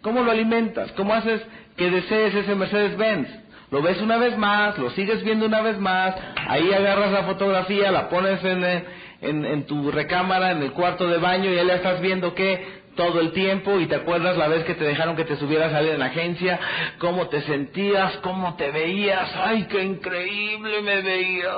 ¿Cómo 0.00 0.22
lo 0.22 0.30
alimentas? 0.30 0.92
¿Cómo 0.92 1.12
haces 1.12 1.42
que 1.76 1.90
desees 1.90 2.34
ese 2.34 2.54
Mercedes-Benz? 2.54 3.28
Lo 3.70 3.82
ves 3.82 4.00
una 4.00 4.16
vez 4.16 4.36
más, 4.38 4.78
lo 4.78 4.90
sigues 4.90 5.22
viendo 5.22 5.44
una 5.44 5.60
vez 5.60 5.78
más, 5.78 6.14
ahí 6.48 6.72
agarras 6.72 7.12
la 7.12 7.24
fotografía, 7.24 7.90
la 7.90 8.08
pones 8.08 8.42
en, 8.42 8.64
eh, 8.64 8.84
en, 9.20 9.66
tu 9.66 9.90
recámara, 9.90 10.52
en 10.52 10.62
el 10.62 10.72
cuarto 10.72 11.06
de 11.06 11.18
baño 11.18 11.50
y 11.50 11.56
ya 11.56 11.64
la 11.64 11.74
estás 11.74 12.00
viendo 12.00 12.34
que 12.34 12.78
todo 12.96 13.20
el 13.20 13.32
tiempo 13.32 13.78
y 13.78 13.86
te 13.86 13.96
acuerdas 13.96 14.38
la 14.38 14.48
vez 14.48 14.64
que 14.64 14.74
te 14.74 14.84
dejaron 14.84 15.16
que 15.16 15.24
te 15.24 15.36
subieras 15.36 15.72
a 15.74 15.82
en 15.82 15.98
la 15.98 16.06
agencia, 16.06 16.58
cómo 16.98 17.28
te 17.28 17.42
sentías, 17.42 18.16
cómo 18.18 18.56
te 18.56 18.70
veías, 18.70 19.30
ay, 19.36 19.64
qué 19.64 19.84
increíble 19.84 20.80
me 20.82 21.02
veía. 21.02 21.52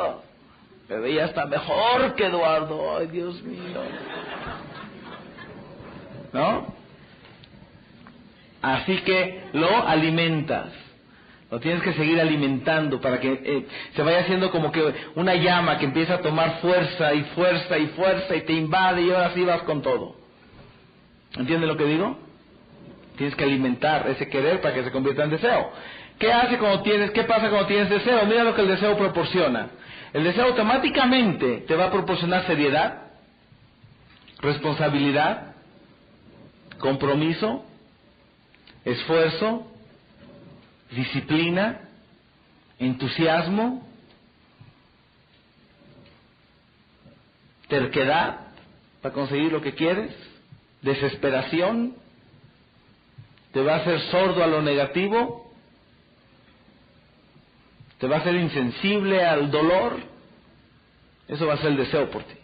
Me 0.88 0.98
veía 0.98 1.26
hasta 1.26 1.46
mejor 1.46 2.16
que 2.16 2.26
Eduardo, 2.26 2.98
ay, 2.98 3.06
Dios 3.06 3.40
mío. 3.42 3.80
¿No? 6.32 6.74
Así 8.60 8.98
que 9.02 9.44
lo 9.52 9.86
alimentas. 9.86 10.89
Lo 11.50 11.58
tienes 11.58 11.82
que 11.82 11.92
seguir 11.94 12.20
alimentando 12.20 13.00
para 13.00 13.18
que 13.18 13.32
eh, 13.32 13.66
se 13.96 14.02
vaya 14.02 14.20
haciendo 14.20 14.50
como 14.52 14.70
que 14.70 14.94
una 15.16 15.34
llama 15.34 15.78
que 15.78 15.86
empieza 15.86 16.14
a 16.14 16.20
tomar 16.20 16.60
fuerza 16.60 17.12
y 17.12 17.22
fuerza 17.34 17.76
y 17.76 17.88
fuerza 17.88 18.36
y 18.36 18.42
te 18.42 18.52
invade 18.52 19.02
y 19.02 19.10
ahora 19.10 19.32
sí 19.34 19.44
vas 19.44 19.62
con 19.62 19.82
todo. 19.82 20.14
¿Entiendes 21.36 21.68
lo 21.68 21.76
que 21.76 21.84
digo? 21.84 22.18
Tienes 23.16 23.34
que 23.34 23.44
alimentar 23.44 24.08
ese 24.08 24.28
querer 24.28 24.60
para 24.60 24.74
que 24.74 24.84
se 24.84 24.92
convierta 24.92 25.24
en 25.24 25.30
deseo. 25.30 25.72
¿Qué 26.20 26.32
hace 26.32 26.58
cuando 26.58 26.82
tienes, 26.82 27.10
qué 27.10 27.24
pasa 27.24 27.48
cuando 27.48 27.66
tienes 27.66 27.90
deseo? 27.90 28.24
Mira 28.26 28.44
lo 28.44 28.54
que 28.54 28.62
el 28.62 28.68
deseo 28.68 28.96
proporciona. 28.96 29.70
El 30.12 30.22
deseo 30.22 30.46
automáticamente 30.46 31.64
te 31.66 31.74
va 31.74 31.86
a 31.86 31.90
proporcionar 31.90 32.46
seriedad, 32.46 33.10
responsabilidad, 34.40 35.54
compromiso, 36.78 37.64
esfuerzo, 38.84 39.69
disciplina, 40.90 41.88
entusiasmo, 42.78 43.86
terquedad, 47.68 48.48
para 49.00 49.14
conseguir 49.14 49.52
lo 49.52 49.62
que 49.62 49.74
quieres, 49.74 50.14
desesperación, 50.82 51.94
te 53.52 53.62
va 53.62 53.74
a 53.74 53.78
hacer 53.78 54.00
sordo 54.10 54.42
a 54.42 54.46
lo 54.46 54.62
negativo, 54.62 55.52
te 57.98 58.06
va 58.06 58.16
a 58.16 58.20
hacer 58.20 58.34
insensible 58.34 59.24
al 59.24 59.50
dolor, 59.50 59.98
eso 61.28 61.46
va 61.46 61.54
a 61.54 61.58
ser 61.58 61.72
el 61.72 61.76
deseo 61.76 62.10
por 62.10 62.24
ti. 62.24 62.34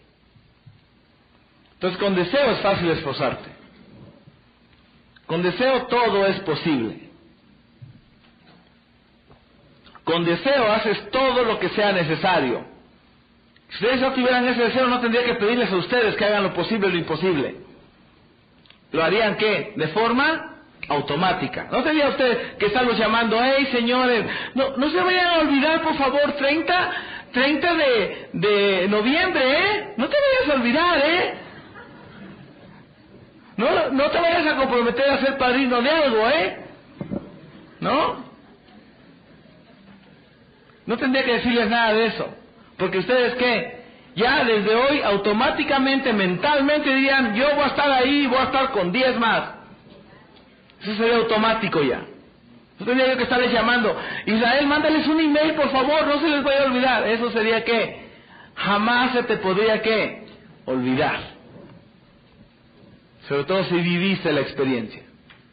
Entonces 1.73 1.99
con 1.99 2.15
deseo 2.15 2.51
es 2.51 2.59
fácil 2.61 2.89
esforzarte. 2.89 3.49
Con 5.25 5.43
deseo 5.43 5.87
todo 5.87 6.25
es 6.25 6.39
posible. 6.39 7.06
Con 10.07 10.23
deseo 10.23 10.71
haces 10.71 11.11
todo 11.11 11.43
lo 11.43 11.59
que 11.59 11.67
sea 11.67 11.91
necesario. 11.91 12.65
Si 13.67 13.75
ustedes 13.83 13.99
no 13.99 14.13
tuvieran 14.13 14.47
ese 14.47 14.61
deseo, 14.63 14.87
no 14.87 15.01
tendría 15.01 15.25
que 15.25 15.33
pedirles 15.33 15.69
a 15.69 15.75
ustedes 15.75 16.15
que 16.15 16.23
hagan 16.23 16.43
lo 16.43 16.53
posible 16.53 16.87
y 16.87 16.91
lo 16.91 16.97
imposible. 16.97 17.55
¿Lo 18.93 19.03
harían 19.03 19.35
qué? 19.35 19.73
De 19.75 19.89
forma 19.89 20.55
automática. 20.87 21.67
¿No 21.69 21.83
tendría 21.83 22.07
usted 22.07 22.55
que 22.55 22.67
estarlos 22.67 22.97
llamando, 22.97 23.37
hey 23.43 23.67
señores, 23.73 24.25
no, 24.55 24.77
no 24.77 24.89
se 24.89 25.01
vayan 25.01 25.27
a 25.27 25.39
olvidar 25.39 25.81
por 25.81 25.97
favor 25.97 26.31
30, 26.37 26.91
30 27.33 27.73
de, 27.73 28.29
de 28.31 28.87
noviembre, 28.87 29.41
¿eh? 29.43 29.93
No 29.97 30.07
te 30.07 30.15
vayas 30.15 30.55
a 30.55 30.61
olvidar, 30.61 31.01
¿eh? 31.05 31.33
No, 33.57 33.89
no 33.89 34.09
te 34.09 34.21
vayas 34.21 34.53
a 34.53 34.55
comprometer 34.55 35.09
a 35.09 35.19
ser 35.19 35.37
padrino 35.37 35.81
de 35.81 35.89
algo, 35.89 36.29
¿eh? 36.29 36.57
¿No? 37.81 38.26
No 40.87 40.97
tendría 40.97 41.23
que 41.23 41.33
decirles 41.33 41.69
nada 41.69 41.93
de 41.93 42.05
eso. 42.07 42.27
Porque 42.77 42.97
ustedes 42.97 43.35
qué? 43.35 43.77
Ya 44.15 44.43
desde 44.43 44.73
hoy 44.73 45.01
automáticamente, 45.01 46.11
mentalmente 46.11 46.89
dirían, 46.89 47.35
yo 47.35 47.53
voy 47.53 47.65
a 47.65 47.67
estar 47.67 47.91
ahí, 47.91 48.25
voy 48.25 48.37
a 48.37 48.45
estar 48.45 48.71
con 48.71 48.91
10 48.91 49.19
más. 49.19 49.43
Eso 50.81 50.95
sería 50.95 51.17
automático 51.17 51.83
ya. 51.83 52.01
No 52.79 52.85
tendría 52.85 53.09
yo 53.09 53.17
que 53.17 53.23
estarles 53.23 53.51
llamando. 53.51 53.99
Israel, 54.25 54.65
mándales 54.67 55.07
un 55.07 55.19
email, 55.19 55.53
por 55.53 55.69
favor, 55.71 56.07
no 56.07 56.19
se 56.19 56.29
les 56.29 56.43
vaya 56.43 56.63
a 56.63 56.65
olvidar. 56.65 57.07
Eso 57.07 57.31
sería 57.31 57.63
que 57.63 58.07
jamás 58.55 59.13
se 59.13 59.23
te 59.23 59.37
podría 59.37 59.81
que 59.81 60.25
olvidar. 60.65 61.19
Sobre 63.27 63.43
todo 63.43 63.63
si 63.65 63.75
viviste 63.75 64.31
la 64.31 64.41
experiencia. 64.41 65.01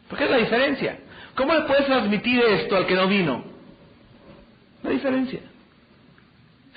¿Por 0.07 0.17
qué 0.17 0.25
es 0.25 0.31
la 0.31 0.37
diferencia? 0.37 0.99
¿Cómo 1.35 1.53
le 1.53 1.61
puedes 1.61 1.85
transmitir 1.85 2.41
esto 2.41 2.77
al 2.77 2.85
que 2.85 2.95
no 2.95 3.07
vino? 3.07 3.54
La 4.85 4.91
diferencia. 4.91 5.39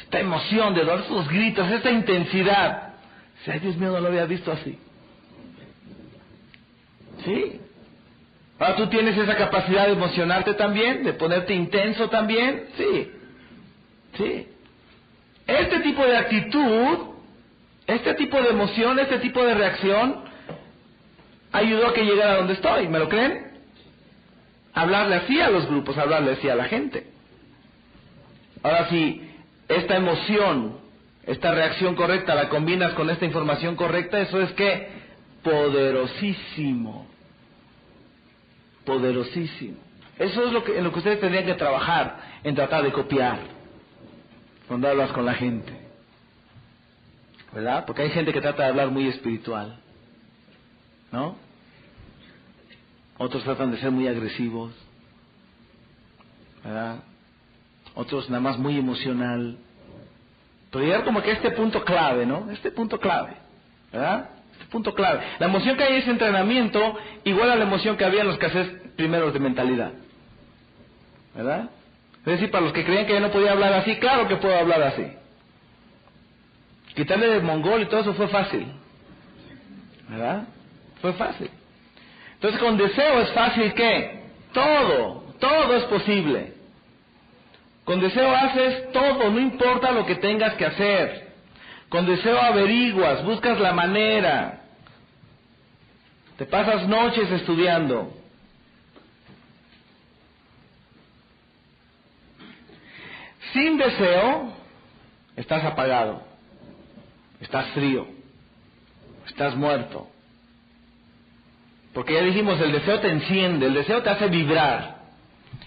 Esta 0.00 0.20
emoción 0.20 0.74
de 0.74 0.84
dar 0.84 1.00
esos 1.00 1.28
gritos, 1.28 1.70
esta 1.70 1.90
intensidad. 1.90 2.94
Si, 3.44 3.52
Dios 3.58 3.76
mío, 3.76 3.92
no 3.92 4.00
lo 4.00 4.08
había 4.08 4.24
visto 4.24 4.50
así. 4.50 4.78
¿Sí? 7.24 7.60
Ahora 8.58 8.76
tú 8.76 8.86
tienes 8.86 9.16
esa 9.16 9.36
capacidad 9.36 9.86
de 9.86 9.92
emocionarte 9.92 10.54
también, 10.54 11.04
de 11.04 11.12
ponerte 11.12 11.54
intenso 11.54 12.08
también. 12.08 12.68
Sí. 12.78 13.10
Sí. 14.16 14.48
Este 15.46 15.80
tipo 15.80 16.02
de 16.04 16.16
actitud, 16.16 16.98
este 17.86 18.14
tipo 18.14 18.40
de 18.40 18.48
emoción, 18.48 18.98
este 18.98 19.18
tipo 19.18 19.44
de 19.44 19.54
reacción, 19.54 20.24
ayudó 21.52 21.88
a 21.88 21.94
que 21.94 22.04
llegara 22.04 22.32
a 22.32 22.36
donde 22.38 22.54
estoy. 22.54 22.88
¿Me 22.88 22.98
lo 22.98 23.08
creen? 23.08 23.48
Hablarle 24.72 25.16
así 25.16 25.40
a 25.40 25.50
los 25.50 25.66
grupos, 25.66 25.98
hablarle 25.98 26.32
así 26.32 26.48
a 26.48 26.54
la 26.54 26.64
gente. 26.64 27.17
Ahora 28.62 28.88
si 28.88 29.28
esta 29.68 29.96
emoción, 29.96 30.78
esta 31.26 31.52
reacción 31.52 31.94
correcta 31.94 32.34
la 32.34 32.48
combinas 32.48 32.94
con 32.94 33.10
esta 33.10 33.24
información 33.24 33.76
correcta, 33.76 34.20
eso 34.20 34.40
es 34.40 34.52
que 34.52 34.88
poderosísimo. 35.42 37.06
Poderosísimo. 38.84 39.76
Eso 40.18 40.46
es 40.46 40.52
lo 40.52 40.64
que, 40.64 40.78
en 40.78 40.84
lo 40.84 40.92
que 40.92 40.98
ustedes 40.98 41.20
tendrían 41.20 41.46
que 41.46 41.54
trabajar, 41.54 42.20
en 42.42 42.54
tratar 42.54 42.82
de 42.82 42.92
copiar, 42.92 43.38
cuando 44.66 44.88
hablas 44.88 45.12
con 45.12 45.24
la 45.24 45.34
gente. 45.34 45.72
¿Verdad? 47.52 47.84
Porque 47.86 48.02
hay 48.02 48.10
gente 48.10 48.32
que 48.32 48.40
trata 48.40 48.64
de 48.64 48.68
hablar 48.70 48.90
muy 48.90 49.06
espiritual. 49.08 49.78
¿no? 51.12 51.36
Otros 53.18 53.42
tratan 53.42 53.70
de 53.70 53.78
ser 53.78 53.90
muy 53.90 54.06
agresivos, 54.06 54.72
¿verdad? 56.62 57.02
Otros 57.98 58.30
nada 58.30 58.40
más 58.40 58.56
muy 58.58 58.78
emocional. 58.78 59.58
Pero 60.70 60.84
llegar 60.84 61.04
como 61.04 61.20
que 61.20 61.32
este 61.32 61.50
punto 61.50 61.84
clave, 61.84 62.26
¿no? 62.26 62.48
Este 62.52 62.70
punto 62.70 63.00
clave, 63.00 63.32
¿verdad? 63.92 64.30
Este 64.52 64.66
punto 64.66 64.94
clave. 64.94 65.20
La 65.40 65.46
emoción 65.46 65.76
que 65.76 65.82
hay 65.82 65.94
en 65.94 66.02
ese 66.02 66.10
entrenamiento 66.12 66.96
igual 67.24 67.50
a 67.50 67.56
la 67.56 67.64
emoción 67.64 67.96
que 67.96 68.04
había 68.04 68.20
en 68.20 68.28
los 68.28 68.38
casos 68.38 68.68
primeros 68.94 69.32
de 69.32 69.40
mentalidad. 69.40 69.90
¿Verdad? 71.34 71.70
Es 72.20 72.24
decir, 72.34 72.52
para 72.52 72.66
los 72.66 72.72
que 72.72 72.84
creían 72.84 73.06
que 73.06 73.14
yo 73.14 73.20
no 73.20 73.32
podía 73.32 73.50
hablar 73.50 73.72
así, 73.72 73.96
claro 73.96 74.28
que 74.28 74.36
puedo 74.36 74.56
hablar 74.56 74.80
así. 74.80 75.04
Quitarle 76.94 77.26
de 77.26 77.40
mongol 77.40 77.82
y 77.82 77.86
todo 77.86 78.02
eso 78.02 78.14
fue 78.14 78.28
fácil. 78.28 78.64
¿Verdad? 80.08 80.46
Fue 81.02 81.14
fácil. 81.14 81.50
Entonces 82.34 82.60
con 82.60 82.76
deseo 82.76 83.22
es 83.22 83.32
fácil 83.32 83.74
que 83.74 84.22
todo, 84.52 85.34
todo 85.40 85.74
es 85.74 85.82
posible. 85.86 86.57
Con 87.88 88.00
deseo 88.00 88.36
haces 88.36 88.92
todo, 88.92 89.30
no 89.30 89.40
importa 89.40 89.92
lo 89.92 90.04
que 90.04 90.16
tengas 90.16 90.52
que 90.56 90.66
hacer. 90.66 91.32
Con 91.88 92.04
deseo 92.04 92.38
averiguas, 92.38 93.24
buscas 93.24 93.58
la 93.58 93.72
manera. 93.72 94.60
Te 96.36 96.44
pasas 96.44 96.86
noches 96.86 97.30
estudiando. 97.30 98.12
Sin 103.54 103.78
deseo, 103.78 104.52
estás 105.34 105.64
apagado, 105.64 106.22
estás 107.40 107.68
frío, 107.68 108.06
estás 109.26 109.56
muerto. 109.56 110.10
Porque 111.94 112.12
ya 112.12 112.20
dijimos, 112.20 112.60
el 112.60 112.70
deseo 112.70 113.00
te 113.00 113.08
enciende, 113.08 113.64
el 113.64 113.72
deseo 113.72 114.02
te 114.02 114.10
hace 114.10 114.28
vibrar, 114.28 114.97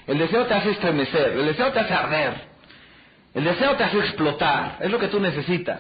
el 0.08 0.18
deseo 0.18 0.46
te 0.46 0.54
hace 0.54 0.72
estremecer, 0.72 1.34
el 1.34 1.46
deseo 1.46 1.72
te 1.72 1.80
hace 1.80 1.94
arder, 1.94 2.34
el 3.34 3.44
deseo 3.44 3.76
te 3.76 3.84
hace 3.84 3.98
explotar, 4.00 4.78
es 4.80 4.92
lo 4.92 5.00
que 5.00 5.08
tú 5.08 5.20
necesitas. 5.20 5.80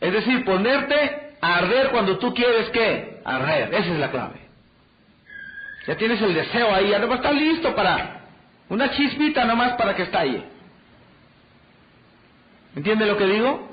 Es 0.00 0.12
decir, 0.12 0.44
ponerte 0.44 1.36
a 1.40 1.56
arder 1.56 1.90
cuando 1.90 2.18
tú 2.18 2.34
quieres 2.34 2.70
que 2.70 3.20
arder, 3.24 3.74
esa 3.74 3.92
es 3.92 3.98
la 3.98 4.10
clave. 4.10 4.40
Ya 5.86 5.96
tienes 5.96 6.20
el 6.22 6.34
deseo 6.34 6.74
ahí, 6.74 6.90
ya 6.90 6.98
no 6.98 7.12
estar 7.14 7.34
listo 7.34 7.74
para 7.74 8.22
una 8.68 8.90
chispita 8.92 9.44
nomás 9.44 9.74
para 9.74 9.94
que 9.94 10.02
estalle. 10.02 10.42
¿Entiende 12.76 13.06
lo 13.06 13.16
que 13.16 13.26
digo? 13.26 13.68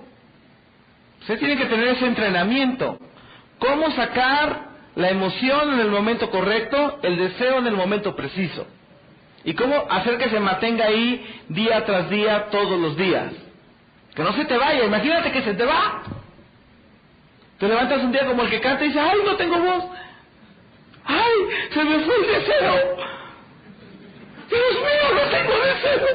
Usted 1.22 1.40
tiene 1.40 1.58
que 1.58 1.66
tener 1.66 1.90
ese 1.90 2.06
entrenamiento. 2.06 3.00
¿Cómo 3.60 3.92
sacar 3.92 4.68
la 4.98 5.12
emoción 5.12 5.76
en 5.76 5.80
el 5.80 5.92
momento 5.92 6.32
correcto, 6.32 7.00
el 7.04 7.18
deseo 7.18 7.60
en 7.60 7.68
el 7.68 7.76
momento 7.76 8.16
preciso. 8.16 8.66
¿Y 9.48 9.54
cómo 9.54 9.88
hacer 9.90 10.18
que 10.18 10.30
se 10.30 10.42
mantenga 10.42 10.88
ahí 10.88 11.26
día 11.48 11.86
tras 11.86 12.10
día, 12.10 12.50
todos 12.52 12.78
los 12.78 12.98
días? 12.98 13.32
Que 14.14 14.22
no 14.22 14.34
se 14.34 14.44
te 14.44 14.58
vaya, 14.58 14.84
imagínate 14.84 15.32
que 15.32 15.42
se 15.42 15.54
te 15.54 15.64
va. 15.64 16.04
Te 17.58 17.70
levantas 17.70 18.04
un 18.04 18.12
día 18.12 18.26
como 18.26 18.44
el 18.44 18.50
que 18.50 18.60
canta 18.60 18.84
y 18.84 18.90
dice, 18.90 19.00
ay, 19.00 19.20
no 19.26 19.38
tengo 19.38 19.58
voz. 19.58 19.86
Ay, 21.06 21.32
se 21.72 21.82
me 21.82 22.00
fue 22.00 22.16
el 22.18 22.28
deseo. 22.28 22.98
Dios 24.50 24.74
mío, 24.82 25.16
no 25.16 25.30
tengo 25.30 25.54
deseo. 25.66 26.08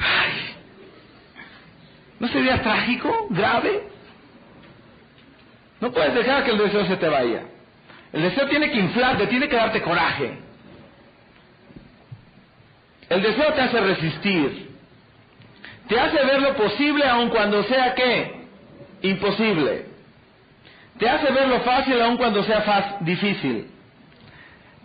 Ay. 0.00 0.56
¿No 2.18 2.28
sería 2.30 2.62
trágico, 2.62 3.28
grave? 3.30 3.90
No 5.80 5.92
puedes 5.92 6.14
dejar 6.14 6.42
que 6.42 6.50
el 6.50 6.58
deseo 6.58 6.84
se 6.86 6.96
te 6.96 7.08
vaya. 7.08 7.44
El 8.12 8.22
deseo 8.22 8.48
tiene 8.48 8.72
que 8.72 8.80
inflarte, 8.80 9.28
tiene 9.28 9.48
que 9.48 9.54
darte 9.54 9.80
coraje. 9.82 10.43
El 13.08 13.22
deseo 13.22 13.52
te 13.52 13.60
hace 13.60 13.80
resistir. 13.80 14.70
Te 15.88 16.00
hace 16.00 16.24
ver 16.24 16.40
lo 16.40 16.54
posible 16.54 17.06
aun 17.06 17.28
cuando 17.28 17.62
sea? 17.64 17.94
Imposible. 19.02 19.86
Te 20.98 21.08
hace 21.08 21.32
ver 21.32 21.48
lo 21.48 21.60
fácil 21.60 22.00
aun 22.00 22.16
cuando 22.16 22.42
sea 22.44 22.98
difícil. 23.00 23.70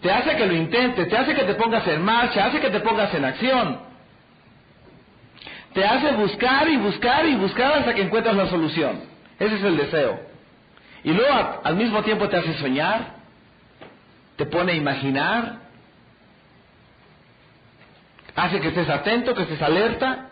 Te 0.01 0.12
hace 0.12 0.36
que 0.36 0.45
lo 0.45 0.53
intentes, 0.53 1.08
te 1.08 1.17
hace 1.17 1.36
que 1.36 1.43
te 1.43 1.55
pongas 1.55 1.86
en 1.88 2.01
marcha, 2.03 2.45
hace 2.45 2.60
que 2.60 2.69
te 2.69 2.79
pongas 2.79 3.13
en 3.13 3.25
acción. 3.25 3.79
Te 5.73 5.86
hace 5.86 6.13
buscar 6.13 6.67
y 6.67 6.77
buscar 6.77 7.25
y 7.25 7.36
buscar 7.36 7.73
hasta 7.73 7.93
que 7.93 8.01
encuentras 8.01 8.36
la 8.36 8.47
solución. 8.47 9.01
Ese 9.39 9.55
es 9.55 9.63
el 9.63 9.77
deseo. 9.77 10.19
Y 11.03 11.12
luego 11.12 11.62
al 11.63 11.75
mismo 11.75 12.01
tiempo 12.03 12.27
te 12.27 12.38
hace 12.38 12.53
soñar, 12.55 13.19
te 14.36 14.45
pone 14.45 14.73
a 14.73 14.75
imaginar, 14.75 15.60
hace 18.43 18.60
que 18.62 18.69
estés 18.69 18.89
atento, 18.89 19.34
que 19.36 19.43
estés 19.43 19.62
alerta. 19.62 20.30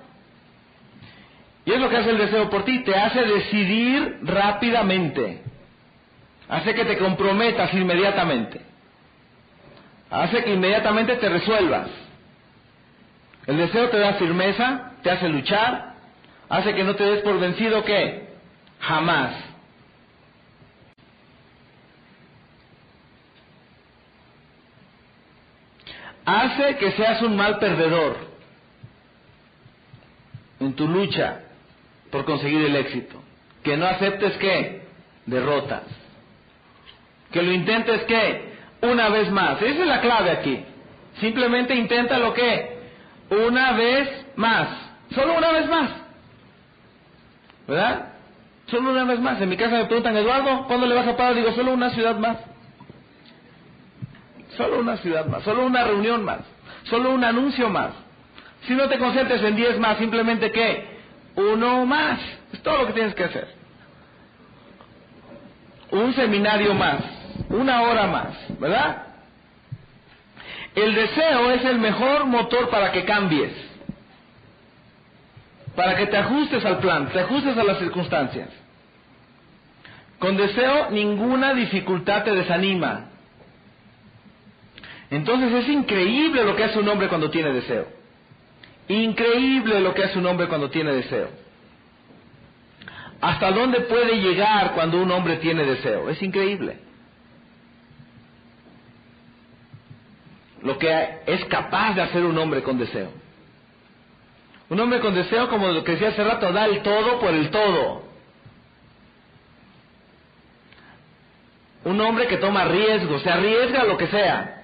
Y 1.65 1.73
es 1.73 1.79
lo 1.79 1.89
que 1.89 1.95
que 1.95 1.97
hace 1.97 2.09
el 2.11 2.17
deseo 2.17 2.49
por 2.49 2.63
ti? 2.63 2.79
Te 2.79 2.95
hace 2.95 3.23
decidir 3.23 4.19
rápidamente. 4.23 5.41
Hace 6.47 6.73
que 6.73 6.85
te 6.85 6.97
comprometas 6.97 7.73
inmediatamente. 7.73 8.61
Hace 10.09 10.43
que 10.43 10.53
inmediatamente 10.53 11.15
te 11.17 11.27
resuelvas. 11.27 11.89
El 13.45 13.57
deseo 13.57 13.89
te 13.89 13.99
da 13.99 14.13
firmeza, 14.13 14.93
te 15.03 15.11
hace 15.11 15.27
luchar, 15.27 15.93
hace 16.49 16.73
que 16.73 16.83
no 16.83 16.95
te 16.95 17.03
des 17.03 17.21
por 17.21 17.39
vencido 17.39 17.83
¿qué? 17.83 18.27
Jamás. 18.79 19.46
Hace 26.27 26.75
que 26.75 26.91
seas 26.91 27.21
un 27.21 27.37
mal 27.37 27.57
perdedor 27.57 28.17
en 30.59 30.73
tu 30.73 30.85
lucha 30.85 31.39
por 32.11 32.25
conseguir 32.25 32.65
el 32.65 32.75
éxito. 32.75 33.23
Que 33.63 33.77
no 33.77 33.85
aceptes 33.85 34.33
que 34.33 34.81
derrotas. 35.25 35.83
Que 37.31 37.41
lo 37.41 37.53
intentes 37.53 38.03
que 38.03 38.57
una 38.81 39.07
vez 39.07 39.31
más. 39.31 39.61
Esa 39.61 39.81
es 39.81 39.87
la 39.87 40.01
clave 40.01 40.31
aquí. 40.31 40.65
Simplemente 41.21 41.73
intenta 41.73 42.17
lo 42.17 42.33
que 42.33 42.77
una 43.29 43.71
vez 43.71 44.25
más. 44.35 44.67
Solo 45.15 45.37
una 45.37 45.53
vez 45.53 45.69
más. 45.69 45.91
¿Verdad? 47.69 48.13
Solo 48.65 48.91
una 48.91 49.05
vez 49.05 49.21
más. 49.21 49.39
En 49.39 49.47
mi 49.47 49.55
casa 49.55 49.77
me 49.77 49.85
preguntan, 49.85 50.17
Eduardo, 50.17 50.67
¿cuándo 50.67 50.87
le 50.87 50.95
vas 50.95 51.07
a 51.07 51.15
parar? 51.15 51.35
Digo, 51.35 51.53
solo 51.53 51.71
una 51.71 51.91
ciudad 51.91 52.17
más. 52.17 52.37
Solo 54.57 54.79
una 54.79 54.97
ciudad 54.97 55.25
más. 55.27 55.43
Solo 55.43 55.65
una 55.65 55.83
reunión 55.83 56.25
más. 56.25 56.39
Solo 56.83 57.11
un 57.11 57.23
anuncio 57.23 57.69
más. 57.69 57.91
Si 58.67 58.73
no 58.73 58.89
te 58.89 58.97
concentres 58.97 59.41
en 59.43 59.55
diez 59.55 59.79
más, 59.79 59.97
simplemente 59.97 60.51
que 60.51 60.97
uno 61.35 61.85
más. 61.85 62.19
Es 62.51 62.61
todo 62.63 62.79
lo 62.79 62.87
que 62.87 62.93
tienes 62.93 63.13
que 63.13 63.23
hacer. 63.23 63.47
Un 65.91 66.13
seminario 66.13 66.73
más. 66.73 66.97
Una 67.49 67.83
hora 67.83 68.07
más. 68.07 68.59
¿Verdad? 68.59 69.03
El 70.75 70.93
deseo 70.95 71.51
es 71.51 71.63
el 71.65 71.79
mejor 71.79 72.25
motor 72.25 72.69
para 72.69 72.91
que 72.91 73.05
cambies. 73.05 73.51
Para 75.75 75.95
que 75.95 76.07
te 76.07 76.17
ajustes 76.17 76.65
al 76.65 76.79
plan, 76.79 77.09
te 77.09 77.19
ajustes 77.19 77.55
a 77.55 77.63
las 77.63 77.77
circunstancias. 77.77 78.49
Con 80.17 80.35
deseo 80.35 80.89
ninguna 80.89 81.53
dificultad 81.53 82.23
te 82.23 82.33
desanima. 82.33 83.05
Entonces 85.09 85.53
es 85.63 85.69
increíble 85.69 86.43
lo 86.43 86.55
que 86.55 86.65
hace 86.65 86.79
un 86.79 86.87
hombre 86.89 87.07
cuando 87.07 87.29
tiene 87.29 87.53
deseo. 87.53 87.87
Increíble 88.87 89.79
lo 89.79 89.93
que 89.93 90.03
hace 90.03 90.17
un 90.17 90.25
hombre 90.25 90.47
cuando 90.47 90.69
tiene 90.69 90.93
deseo. 90.93 91.29
¿Hasta 93.19 93.51
dónde 93.51 93.81
puede 93.81 94.21
llegar 94.21 94.73
cuando 94.73 95.01
un 95.01 95.11
hombre 95.11 95.37
tiene 95.37 95.63
deseo? 95.65 96.09
Es 96.09 96.21
increíble. 96.21 96.87
lo 100.67 100.77
que 100.77 101.19
es 101.25 101.45
capaz 101.45 101.93
de 101.93 102.01
hacer 102.01 102.23
un 102.25 102.37
hombre 102.37 102.61
con 102.63 102.77
deseo. 102.77 103.09
Un 104.69 104.79
hombre 104.79 104.99
con 104.99 105.15
deseo, 105.15 105.47
como 105.47 105.69
lo 105.69 105.83
que 105.83 105.93
decía 105.93 106.09
hace 106.09 106.23
rato, 106.23 106.51
da 106.51 106.65
el 106.65 106.81
todo 106.81 107.19
por 107.19 107.33
el 107.33 107.49
todo. 107.49 108.03
Un 111.85 112.01
hombre 112.01 112.27
que 112.27 112.37
toma 112.37 112.65
riesgos, 112.65 113.21
se 113.21 113.29
arriesga 113.29 113.85
lo 113.85 113.97
que 113.97 114.07
sea. 114.07 114.56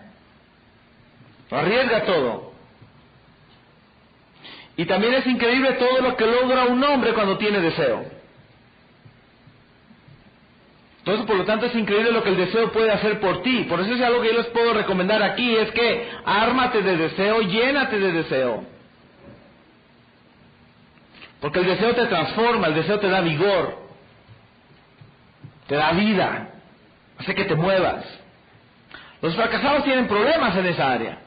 Arriesga 1.54 2.04
todo. 2.06 2.52
Y 4.76 4.86
también 4.86 5.14
es 5.14 5.28
increíble 5.28 5.74
todo 5.74 6.02
lo 6.02 6.18
que 6.18 6.26
logra 6.26 6.66
un 6.66 6.84
hombre 6.84 7.14
cuando 7.14 7.38
tiene 7.38 7.60
deseo. 7.60 8.06
Entonces, 11.00 11.26
por 11.28 11.36
lo 11.36 11.46
tanto, 11.46 11.66
es 11.66 11.76
increíble 11.76 12.12
lo 12.12 12.24
que 12.24 12.30
el 12.30 12.38
deseo 12.38 12.72
puede 12.72 12.90
hacer 12.90 13.20
por 13.20 13.44
ti. 13.44 13.66
Por 13.70 13.82
eso 13.82 13.94
es 13.94 14.02
algo 14.02 14.22
que 14.22 14.30
yo 14.30 14.38
les 14.38 14.48
puedo 14.48 14.74
recomendar 14.74 15.22
aquí, 15.22 15.56
es 15.56 15.70
que 15.72 16.10
ármate 16.26 16.82
de 16.82 16.98
deseo, 16.98 17.42
llénate 17.42 18.00
de 18.00 18.12
deseo. 18.14 18.64
Porque 21.40 21.60
el 21.60 21.66
deseo 21.66 21.94
te 21.94 22.06
transforma, 22.06 22.68
el 22.68 22.76
deseo 22.76 23.00
te 23.00 23.10
da 23.10 23.20
vigor, 23.20 23.78
te 25.68 25.76
da 25.76 25.92
vida, 25.92 26.50
hace 27.20 27.36
que 27.36 27.46
te 27.46 27.56
muevas. 27.56 28.06
Los 29.22 29.36
fracasados 29.36 29.84
tienen 29.84 30.08
problemas 30.08 30.56
en 30.56 30.66
esa 30.68 30.90
área. 30.90 31.23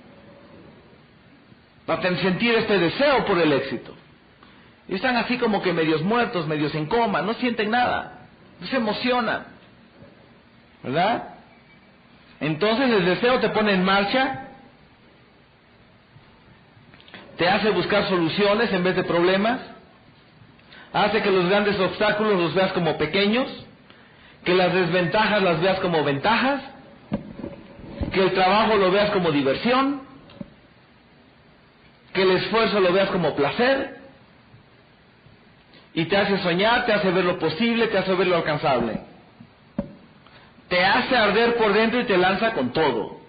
Para 1.86 2.02
sentir 2.02 2.54
este 2.54 2.78
deseo 2.78 3.24
por 3.24 3.38
el 3.38 3.52
éxito. 3.52 3.94
Y 4.88 4.96
están 4.96 5.16
así 5.16 5.38
como 5.38 5.62
que 5.62 5.72
medios 5.72 6.02
muertos, 6.02 6.46
medios 6.46 6.74
en 6.74 6.86
coma, 6.86 7.22
no 7.22 7.34
sienten 7.34 7.70
nada, 7.70 8.26
no 8.60 8.66
se 8.66 8.76
emocionan. 8.76 9.56
¿verdad? 10.86 11.34
Entonces 12.40 12.90
el 12.90 13.04
deseo 13.04 13.40
te 13.40 13.48
pone 13.48 13.72
en 13.72 13.84
marcha, 13.84 14.48
te 17.36 17.48
hace 17.48 17.70
buscar 17.70 18.08
soluciones 18.08 18.72
en 18.72 18.84
vez 18.84 18.94
de 18.94 19.02
problemas, 19.02 19.58
hace 20.92 21.22
que 21.22 21.30
los 21.30 21.48
grandes 21.48 21.78
obstáculos 21.80 22.38
los 22.38 22.54
veas 22.54 22.72
como 22.72 22.96
pequeños, 22.98 23.48
que 24.44 24.54
las 24.54 24.72
desventajas 24.72 25.42
las 25.42 25.60
veas 25.60 25.80
como 25.80 26.04
ventajas, 26.04 26.62
que 28.12 28.22
el 28.22 28.32
trabajo 28.32 28.76
lo 28.76 28.92
veas 28.92 29.10
como 29.10 29.32
diversión, 29.32 30.02
que 32.16 32.22
el 32.22 32.32
esfuerzo 32.32 32.80
lo 32.80 32.92
veas 32.92 33.10
como 33.10 33.36
placer, 33.36 33.96
y 35.94 36.06
te 36.06 36.16
hace 36.16 36.38
soñar, 36.38 36.84
te 36.84 36.92
hace 36.92 37.10
ver 37.12 37.24
lo 37.24 37.38
posible, 37.38 37.86
te 37.86 37.98
hace 37.98 38.12
ver 38.14 38.26
lo 38.26 38.36
alcanzable 38.36 39.00
te 40.68 40.84
hace 40.84 41.16
arder 41.16 41.56
por 41.56 41.72
dentro 41.72 42.00
y 42.00 42.04
te 42.04 42.16
lanza 42.16 42.52
con 42.52 42.72
todo. 42.72 43.20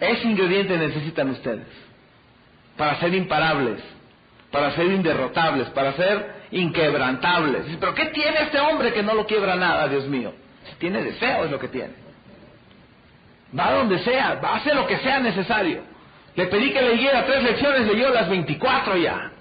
Ese 0.00 0.26
ingrediente 0.26 0.76
necesitan 0.76 1.30
ustedes 1.30 1.66
para 2.76 2.98
ser 3.00 3.14
imparables, 3.14 3.82
para 4.50 4.72
ser 4.72 4.86
inderrotables, 4.86 5.68
para 5.70 5.92
ser 5.94 6.34
inquebrantables. 6.52 7.64
Pero 7.78 7.94
¿qué 7.94 8.06
tiene 8.06 8.42
este 8.42 8.60
hombre 8.60 8.92
que 8.92 9.02
no 9.02 9.14
lo 9.14 9.26
quiebra 9.26 9.56
nada, 9.56 9.88
Dios 9.88 10.06
mío? 10.06 10.32
Tiene 10.78 11.02
deseo 11.02 11.44
es 11.44 11.50
lo 11.50 11.58
que 11.58 11.68
tiene. 11.68 11.94
Va 13.58 13.72
donde 13.72 13.98
sea, 14.00 14.32
hacer 14.32 14.76
lo 14.76 14.86
que 14.86 14.98
sea 14.98 15.20
necesario. 15.20 15.82
Le 16.36 16.46
pedí 16.46 16.72
que 16.72 16.82
leyera 16.82 17.26
tres 17.26 17.42
lecciones, 17.42 17.86
leyó 17.86 18.10
las 18.10 18.28
24 18.28 18.96
ya. 18.96 19.32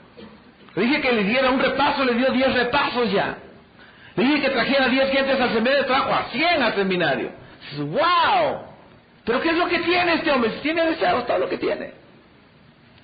Le 0.75 0.83
dije 0.83 1.01
que 1.01 1.11
le 1.11 1.23
diera 1.23 1.49
un 1.49 1.59
repaso, 1.59 2.05
le 2.05 2.13
dio 2.13 2.31
10 2.31 2.53
repasos 2.53 3.11
ya. 3.11 3.37
Le 4.15 4.23
dije 4.23 4.41
que 4.41 4.49
trajera 4.49 4.87
10 4.87 5.11
gentes 5.11 5.39
al 5.39 5.53
seminario, 5.53 5.85
trajo 5.85 6.13
a 6.13 6.25
100 6.31 6.61
al 6.61 6.75
seminario. 6.75 7.31
¡Wow! 7.77 8.61
¿Pero 9.25 9.41
qué 9.41 9.49
es 9.49 9.57
lo 9.57 9.67
que 9.67 9.79
tiene 9.79 10.13
este 10.13 10.31
hombre? 10.31 10.51
Si 10.51 10.59
tiene 10.59 10.85
deseos, 10.85 11.25
todo 11.25 11.39
lo 11.39 11.49
que 11.49 11.57
tiene. 11.57 11.91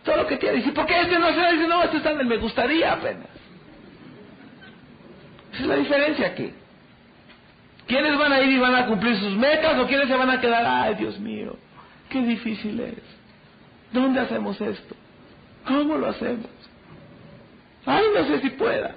Todo 0.04 0.17
lo 0.17 0.28
que 0.28 0.38
tiene. 0.38 0.58
Dice, 0.58 0.72
¿por 0.72 0.86
qué 0.86 1.02
este 1.02 1.19
no 1.19 1.34
se 1.34 1.54
dice, 1.54 1.67
no, 1.67 1.84
este 1.84 1.98
está 1.98 2.12
en 2.12 2.19
el 2.19 2.28
me 2.28 2.38
gustaría 2.38 2.93
apenas? 2.93 3.28
Esa 5.54 5.62
es 5.62 5.67
la 5.67 5.76
diferencia 5.76 6.28
aquí. 6.28 6.54
¿Quiénes 7.88 8.17
van 8.17 8.32
a 8.34 8.41
ir 8.41 8.52
y 8.52 8.60
van 8.60 8.76
a 8.76 8.86
cumplir 8.86 9.17
sus 9.17 9.36
metas 9.36 9.78
o 9.78 9.88
quiénes 9.88 10.08
se 10.08 10.15
van 10.15 10.30
a 10.30 10.39
quedar? 10.39 10.65
Ay, 10.65 10.96
Dios 10.96 11.19
mío, 11.19 11.58
qué 12.10 12.22
difícil 12.22 12.80
es. 12.80 13.23
¿Dónde 13.93 14.19
hacemos 14.19 14.60
esto? 14.60 14.95
¿Cómo 15.65 15.97
lo 15.97 16.08
hacemos? 16.08 16.47
Ay, 17.86 18.06
no 18.13 18.25
sé 18.25 18.41
si 18.41 18.49
pueda. 18.49 18.95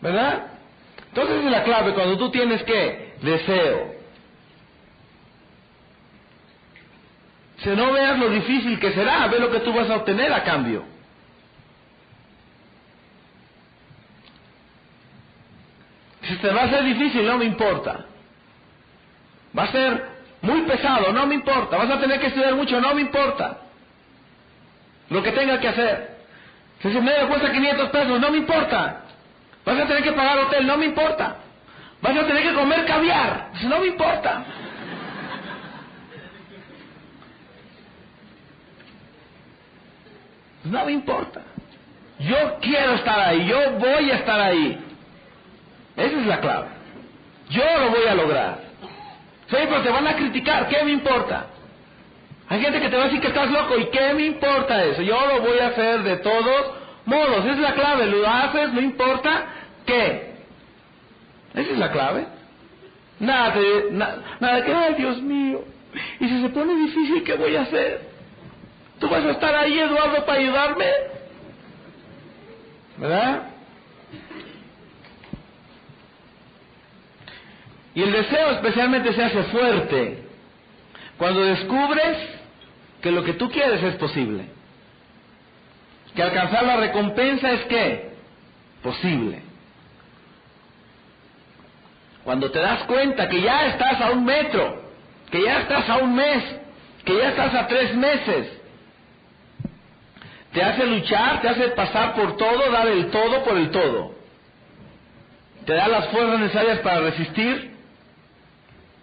¿Verdad? 0.00 0.46
Entonces 1.08 1.44
es 1.44 1.50
la 1.50 1.64
clave 1.64 1.94
cuando 1.94 2.16
tú 2.16 2.30
tienes 2.30 2.62
que 2.62 3.14
deseo. 3.20 3.98
Si 7.58 7.68
no 7.70 7.92
veas 7.92 8.18
lo 8.20 8.30
difícil 8.30 8.78
que 8.78 8.92
será, 8.92 9.26
ve 9.26 9.40
lo 9.40 9.50
que 9.50 9.60
tú 9.60 9.72
vas 9.72 9.90
a 9.90 9.96
obtener 9.96 10.32
a 10.32 10.44
cambio. 10.44 10.84
Si 16.22 16.36
te 16.36 16.52
va 16.52 16.62
a 16.62 16.70
ser 16.70 16.84
difícil, 16.84 17.26
no 17.26 17.36
me 17.36 17.46
importa. 17.46 18.06
Va 19.58 19.64
a 19.64 19.72
ser 19.72 20.06
muy 20.42 20.62
pesado, 20.62 21.12
no 21.12 21.26
me 21.26 21.34
importa. 21.34 21.76
Vas 21.76 21.90
a 21.90 21.98
tener 21.98 22.20
que 22.20 22.28
estudiar 22.28 22.54
mucho, 22.54 22.80
no 22.80 22.94
me 22.94 23.00
importa. 23.00 23.62
Lo 25.10 25.22
que 25.22 25.32
tenga 25.32 25.58
que 25.58 25.68
hacer. 25.68 26.18
Si 26.82 26.92
se 26.92 27.00
me 27.00 27.12
cuesta 27.26 27.50
500 27.50 27.90
pesos, 27.90 28.20
no 28.20 28.30
me 28.30 28.38
importa. 28.38 29.02
Vas 29.64 29.80
a 29.80 29.86
tener 29.86 30.02
que 30.02 30.12
pagar 30.12 30.38
hotel, 30.38 30.66
no 30.66 30.76
me 30.76 30.86
importa. 30.86 31.36
Vas 32.00 32.16
a 32.16 32.26
tener 32.26 32.42
que 32.42 32.54
comer 32.54 32.84
caviar, 32.86 33.50
no 33.62 33.80
me 33.80 33.86
importa. 33.86 34.44
No 40.64 40.84
me 40.84 40.92
importa. 40.92 41.40
Yo 42.20 42.58
quiero 42.60 42.94
estar 42.94 43.18
ahí, 43.18 43.46
yo 43.46 43.72
voy 43.72 44.10
a 44.10 44.16
estar 44.16 44.40
ahí. 44.40 44.78
Esa 45.96 46.16
es 46.20 46.26
la 46.26 46.40
clave. 46.40 46.68
Yo 47.50 47.62
lo 47.80 47.90
voy 47.90 48.06
a 48.08 48.14
lograr. 48.14 48.58
Sí, 49.48 49.56
pero 49.56 49.82
te 49.82 49.90
van 49.90 50.06
a 50.06 50.14
criticar, 50.14 50.68
¿qué 50.68 50.84
me 50.84 50.92
importa? 50.92 51.46
Hay 52.50 52.60
gente 52.60 52.80
que 52.80 52.88
te 52.88 52.96
va 52.96 53.02
a 53.02 53.06
decir 53.06 53.20
que 53.20 53.28
estás 53.28 53.50
loco, 53.50 53.78
¿y 53.78 53.86
qué 53.86 54.14
me 54.14 54.22
importa 54.26 54.82
eso? 54.84 55.02
Yo 55.02 55.18
lo 55.26 55.40
voy 55.40 55.58
a 55.58 55.68
hacer 55.68 56.02
de 56.02 56.16
todos 56.18 56.72
modos. 57.04 57.44
Es 57.44 57.58
la 57.58 57.74
clave. 57.74 58.06
Lo 58.06 58.26
haces, 58.26 58.72
no 58.72 58.80
importa 58.80 59.46
qué. 59.84 60.34
Esa 61.54 61.72
es 61.72 61.78
la 61.78 61.90
clave. 61.90 62.26
Nada 63.20 63.50
de, 63.50 63.86
nada 63.90 64.64
que, 64.64 64.72
ay 64.72 64.94
Dios 64.94 65.20
mío, 65.22 65.64
y 66.20 66.28
si 66.28 66.42
se 66.42 66.48
pone 66.50 66.74
difícil, 66.74 67.24
¿qué 67.24 67.34
voy 67.34 67.56
a 67.56 67.62
hacer? 67.62 68.08
¿Tú 69.00 69.08
vas 69.08 69.24
a 69.24 69.30
estar 69.30 69.54
ahí, 69.54 69.78
Eduardo, 69.78 70.24
para 70.24 70.38
ayudarme? 70.38 70.86
¿Verdad? 72.96 73.42
Y 77.94 78.02
el 78.02 78.12
deseo 78.12 78.50
especialmente 78.52 79.12
se 79.12 79.24
hace 79.24 79.42
fuerte 79.44 80.22
cuando 81.16 81.40
descubres 81.40 82.37
que 83.00 83.10
lo 83.12 83.24
que 83.24 83.34
tú 83.34 83.50
quieres 83.50 83.82
es 83.82 83.94
posible. 83.96 84.46
Que 86.14 86.22
alcanzar 86.22 86.64
la 86.64 86.76
recompensa 86.76 87.52
es 87.52 87.64
qué? 87.66 88.10
Posible. 88.82 89.42
Cuando 92.24 92.50
te 92.50 92.58
das 92.58 92.82
cuenta 92.84 93.28
que 93.28 93.40
ya 93.40 93.66
estás 93.66 94.00
a 94.00 94.10
un 94.10 94.24
metro, 94.24 94.82
que 95.30 95.42
ya 95.42 95.60
estás 95.60 95.88
a 95.88 95.98
un 95.98 96.14
mes, 96.14 96.44
que 97.04 97.16
ya 97.16 97.30
estás 97.30 97.54
a 97.54 97.66
tres 97.66 97.94
meses, 97.94 98.58
te 100.52 100.62
hace 100.62 100.86
luchar, 100.86 101.40
te 101.40 101.48
hace 101.48 101.68
pasar 101.68 102.14
por 102.14 102.36
todo, 102.36 102.70
dar 102.70 102.88
el 102.88 103.10
todo 103.10 103.44
por 103.44 103.56
el 103.56 103.70
todo. 103.70 104.14
Te 105.64 105.74
da 105.74 105.88
las 105.88 106.08
fuerzas 106.08 106.40
necesarias 106.40 106.78
para 106.80 107.00
resistir, 107.00 107.76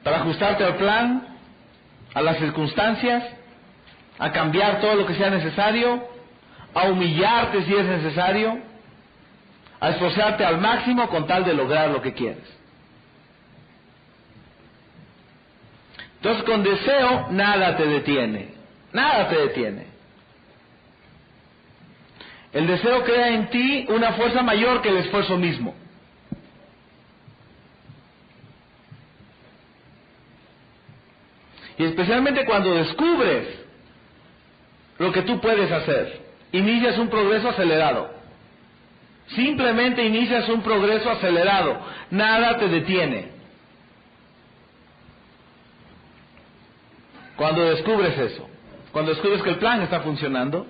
para 0.04 0.18
ajustarte 0.18 0.64
al 0.64 0.76
plan, 0.76 1.28
a 2.14 2.22
las 2.22 2.38
circunstancias, 2.38 3.24
a 4.18 4.32
cambiar 4.32 4.80
todo 4.80 4.96
lo 4.96 5.06
que 5.06 5.16
sea 5.16 5.30
necesario, 5.30 6.08
a 6.74 6.88
humillarte 6.90 7.64
si 7.64 7.74
es 7.74 7.86
necesario, 7.86 8.60
a 9.80 9.90
esforzarte 9.90 10.46
al 10.46 10.60
máximo 10.60 11.08
con 11.10 11.28
tal 11.28 11.44
de 11.44 11.54
lograr 11.54 11.90
lo 11.90 12.02
que 12.02 12.14
quieres. 12.14 12.44
Entonces 16.18 16.44
con 16.44 16.64
deseo 16.64 17.28
nada 17.32 17.78
te 17.78 17.86
detiene, 17.86 18.54
nada 18.94 19.30
te 19.30 19.36
detiene. 19.36 19.86
El 22.52 22.68
deseo 22.68 23.04
crea 23.04 23.30
en 23.30 23.50
ti 23.50 23.86
una 23.90 24.14
fuerza 24.14 24.42
mayor 24.42 24.82
que 24.82 24.90
el 24.90 24.98
esfuerzo 24.98 25.38
mismo. 25.38 25.76
Y 31.78 31.84
especialmente 31.84 32.46
cuando 32.46 32.74
descubres 32.74 33.65
lo 34.98 35.12
que 35.12 35.24
tú 35.24 35.40
puedes 35.42 35.72
hacer, 35.72 36.22
inicias 36.52 36.98
un 36.98 37.10
progreso 37.10 37.50
acelerado. 37.50 38.14
Simplemente 39.28 40.04
inicias 40.04 40.48
un 40.50 40.62
progreso 40.62 41.10
acelerado. 41.10 41.80
Nada 42.12 42.58
te 42.58 42.68
detiene. 42.68 43.30
Cuando 47.36 47.66
descubres 47.66 48.18
eso, 48.18 48.48
cuando 48.92 49.12
descubres 49.12 49.42
que 49.42 49.50
el 49.50 49.58
plan 49.58 49.82
está 49.82 50.02
funcionando, 50.02 50.68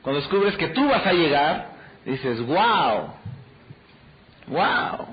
cuando 0.00 0.20
descubres 0.20 0.56
que 0.56 0.68
tú 0.68 0.88
vas 0.88 1.06
a 1.06 1.12
llegar, 1.12 1.68
dices, 2.04 2.44
wow, 2.44 3.14
wow. 4.48 5.06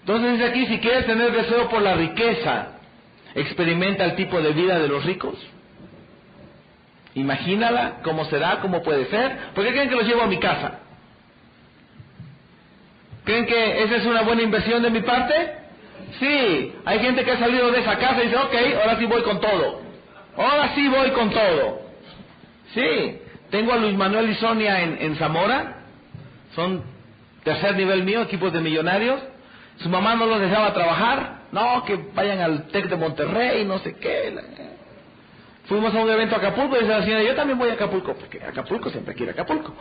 Entonces 0.00 0.32
dice 0.32 0.44
aquí, 0.46 0.66
si 0.66 0.78
quieres 0.80 1.06
tener 1.06 1.30
deseo 1.30 1.68
por 1.68 1.82
la 1.82 1.94
riqueza, 1.94 2.79
experimenta 3.34 4.04
el 4.04 4.16
tipo 4.16 4.40
de 4.40 4.52
vida 4.52 4.78
de 4.78 4.88
los 4.88 5.04
ricos. 5.04 5.34
Imagínala 7.14 8.00
cómo 8.02 8.24
será, 8.26 8.60
cómo 8.60 8.82
puede 8.82 9.06
ser. 9.06 9.52
¿Por 9.54 9.64
qué 9.64 9.72
creen 9.72 9.88
que 9.88 9.96
los 9.96 10.06
llevo 10.06 10.22
a 10.22 10.26
mi 10.26 10.38
casa? 10.38 10.78
¿Creen 13.24 13.46
que 13.46 13.82
esa 13.82 13.96
es 13.96 14.06
una 14.06 14.22
buena 14.22 14.42
inversión 14.42 14.82
de 14.82 14.90
mi 14.90 15.02
parte? 15.02 15.34
Sí, 16.18 16.74
hay 16.84 16.98
gente 17.00 17.24
que 17.24 17.32
ha 17.32 17.38
salido 17.38 17.70
de 17.70 17.80
esa 17.80 17.96
casa 17.98 18.22
y 18.22 18.26
dice, 18.26 18.36
ok, 18.36 18.54
ahora 18.80 18.98
sí 18.98 19.06
voy 19.06 19.22
con 19.22 19.40
todo. 19.40 19.82
Ahora 20.36 20.74
sí 20.74 20.88
voy 20.88 21.10
con 21.10 21.30
todo. 21.30 21.82
Sí, 22.74 23.18
tengo 23.50 23.72
a 23.72 23.76
Luis 23.76 23.94
Manuel 23.94 24.30
y 24.30 24.34
Sonia 24.36 24.80
en, 24.82 24.98
en 25.00 25.16
Zamora. 25.16 25.78
Son 26.54 26.82
tercer 27.44 27.76
nivel 27.76 28.04
mío, 28.04 28.22
equipos 28.22 28.52
de 28.52 28.60
millonarios. 28.60 29.20
Su 29.78 29.88
mamá 29.88 30.14
no 30.14 30.26
los 30.26 30.40
dejaba 30.40 30.72
trabajar. 30.72 31.39
No, 31.52 31.84
que 31.84 31.96
vayan 32.14 32.40
al 32.40 32.68
TEC 32.68 32.88
de 32.88 32.96
Monterrey, 32.96 33.64
no 33.64 33.78
sé 33.80 33.96
qué. 33.96 34.34
Fuimos 35.66 35.94
a 35.94 36.00
un 36.00 36.10
evento 36.10 36.34
a 36.34 36.38
Acapulco 36.38 36.76
y 36.76 36.80
dice 36.80 36.90
la 36.90 37.02
señora, 37.02 37.22
yo 37.22 37.34
también 37.34 37.58
voy 37.58 37.70
a 37.70 37.74
Acapulco, 37.74 38.14
porque 38.14 38.42
Acapulco 38.42 38.90
siempre 38.90 39.14
quiere 39.14 39.32
Acapulco. 39.32 39.74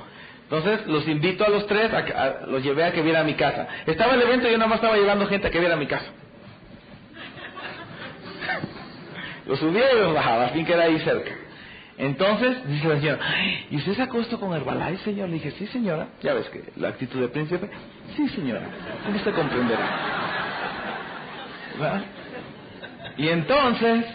Entonces 0.44 0.86
los 0.88 1.08
invito 1.08 1.46
a 1.46 1.50
los 1.50 1.68
tres, 1.68 1.92
los 2.48 2.64
llevé 2.64 2.84
a 2.84 2.92
que 2.92 3.02
viera 3.02 3.24
mi 3.24 3.36
casa. 3.36 3.68
Estaba 3.86 4.16
el 4.16 4.22
evento 4.22 4.48
y 4.48 4.52
yo 4.52 4.58
nada 4.58 4.68
más 4.68 4.78
estaba 4.78 4.98
llevando 4.98 5.28
gente 5.28 5.48
a 5.48 5.52
que 5.52 5.60
viera 5.60 5.76
mi 5.76 5.88
casa. 5.88 6.06
Los 9.46 9.60
subía 9.60 9.94
y 9.94 9.98
los 9.98 10.14
bajaba, 10.14 10.46
a 10.46 10.50
fin 10.50 10.64
que 10.64 10.74
era 10.74 10.84
ahí 10.84 11.00
cerca. 11.00 11.32
Entonces, 11.98 12.66
dice 12.68 12.88
la 12.88 12.96
señora, 12.96 13.20
¿y 13.70 13.78
usted 13.78 13.94
se 13.94 14.04
acostó 14.04 14.40
con 14.40 14.54
Herbalife, 14.54 15.04
señor? 15.04 15.28
Le 15.28 15.36
dije, 15.36 15.52
sí, 15.52 15.68
señora. 15.68 16.08
Ya 16.22 16.34
ves 16.34 16.48
que 16.50 16.64
la 16.78 16.90
actitud 16.90 17.20
de 17.20 17.28
príncipe. 17.28 17.70
Sí, 18.16 18.30
señora. 18.30 18.62
¿Cómo 19.06 19.18
usted 19.18 19.34
comprenderá? 19.34 20.49
¿Verdad? 21.80 22.02
Y 23.18 23.28
entonces, 23.30 24.06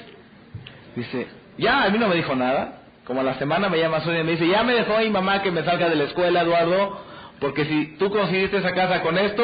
dice, 0.97 1.27
ya, 1.59 1.85
a 1.85 1.91
mí 1.91 1.99
no 1.99 2.09
me 2.09 2.17
dijo 2.17 2.35
nada. 2.35 2.81
Como 3.05 3.21
a 3.21 3.25
la 3.25 3.39
semana 3.39 3.69
me 3.69 3.79
llama 3.79 4.01
Sonia 4.01 4.21
y 4.21 4.25
me 4.25 4.33
dice, 4.33 4.49
ya 4.49 4.63
me 4.63 4.73
dejó 4.73 4.99
mi 4.99 5.11
mamá 5.11 5.43
que 5.43 5.51
me 5.51 5.63
salga 5.63 5.89
de 5.91 5.97
la 5.97 6.05
escuela, 6.05 6.41
Eduardo, 6.41 7.01
porque 7.39 7.67
si 7.67 7.97
tú 7.99 8.11
conseguiste 8.11 8.59
esa 8.59 8.73
casa 8.73 9.03
con 9.03 9.19
esto, 9.19 9.43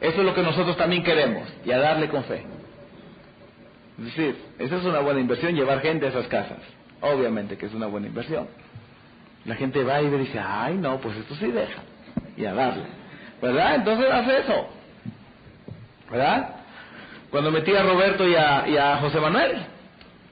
eso 0.00 0.18
es 0.20 0.24
lo 0.24 0.34
que 0.34 0.42
nosotros 0.42 0.76
también 0.76 1.04
queremos. 1.04 1.48
Y 1.64 1.70
a 1.70 1.78
darle 1.78 2.08
con 2.08 2.24
fe. 2.24 2.44
Es 3.98 4.04
decir, 4.06 4.36
esa 4.58 4.76
es 4.76 4.84
una 4.84 5.00
buena 5.00 5.20
inversión, 5.20 5.54
llevar 5.54 5.80
gente 5.80 6.06
a 6.06 6.08
esas 6.08 6.26
casas. 6.26 6.58
Obviamente 7.00 7.56
que 7.56 7.66
es 7.66 7.74
una 7.74 7.86
buena 7.86 8.08
inversión. 8.08 8.48
La 9.44 9.54
gente 9.54 9.84
va 9.84 10.02
y 10.02 10.10
dice, 10.10 10.40
ay, 10.40 10.74
no, 10.74 10.98
pues 10.98 11.16
esto 11.16 11.36
sí 11.36 11.46
deja. 11.46 11.82
Y 12.36 12.44
a 12.44 12.52
darle. 12.52 12.84
¿Verdad? 13.40 13.76
Entonces 13.76 14.10
hace 14.10 14.38
eso. 14.40 14.68
¿Verdad? 16.10 16.56
Cuando 17.30 17.50
metí 17.50 17.74
a 17.74 17.82
Roberto 17.82 18.26
y 18.26 18.34
a, 18.34 18.98
José 19.00 19.20
Manuel, 19.20 19.66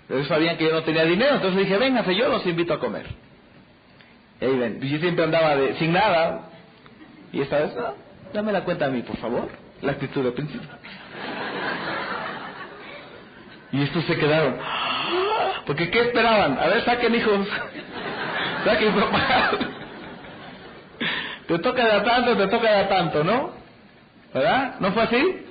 ellos 0.09 0.28
sabían 0.28 0.57
que 0.57 0.64
yo 0.64 0.72
no 0.72 0.82
tenía 0.82 1.05
dinero, 1.05 1.36
entonces 1.36 1.59
dije, 1.61 1.76
véngase, 1.78 2.14
yo 2.14 2.28
los 2.28 2.47
invito 2.47 2.74
a 2.74 2.78
comer. 2.78 3.07
Y 4.40 4.47
ven, 4.47 4.80
yo 4.80 4.99
siempre 4.99 5.24
andaba 5.24 5.57
de, 5.57 5.74
sin 5.76 5.92
nada. 5.92 6.51
Y 7.32 7.40
esta 7.40 7.59
vez, 7.59 7.74
no, 7.74 7.95
dame 8.32 8.53
la 8.53 8.62
cuenta 8.62 8.86
a 8.86 8.88
mí, 8.90 9.03
por 9.03 9.16
favor. 9.16 9.49
La 9.82 9.92
actitud 9.92 10.22
de 10.22 10.32
principio. 10.32 10.68
Y 13.72 13.82
estos 13.82 14.05
se 14.05 14.16
quedaron. 14.16 14.57
Porque 15.66 15.90
¿qué 15.90 16.03
esperaban? 16.03 16.59
A 16.59 16.66
ver, 16.68 16.84
saquen 16.84 17.14
hijos. 17.14 17.49
saquen 18.64 18.95
papá. 18.95 19.51
te 21.49 21.59
toca 21.59 21.95
de 21.95 22.01
tanto, 22.03 22.36
te 22.36 22.47
toca 22.47 22.72
de 22.72 22.84
tanto, 22.84 23.24
¿no? 23.24 23.51
¿Verdad? 24.32 24.76
¿No 24.80 24.92
fue 24.92 25.03
así? 25.03 25.43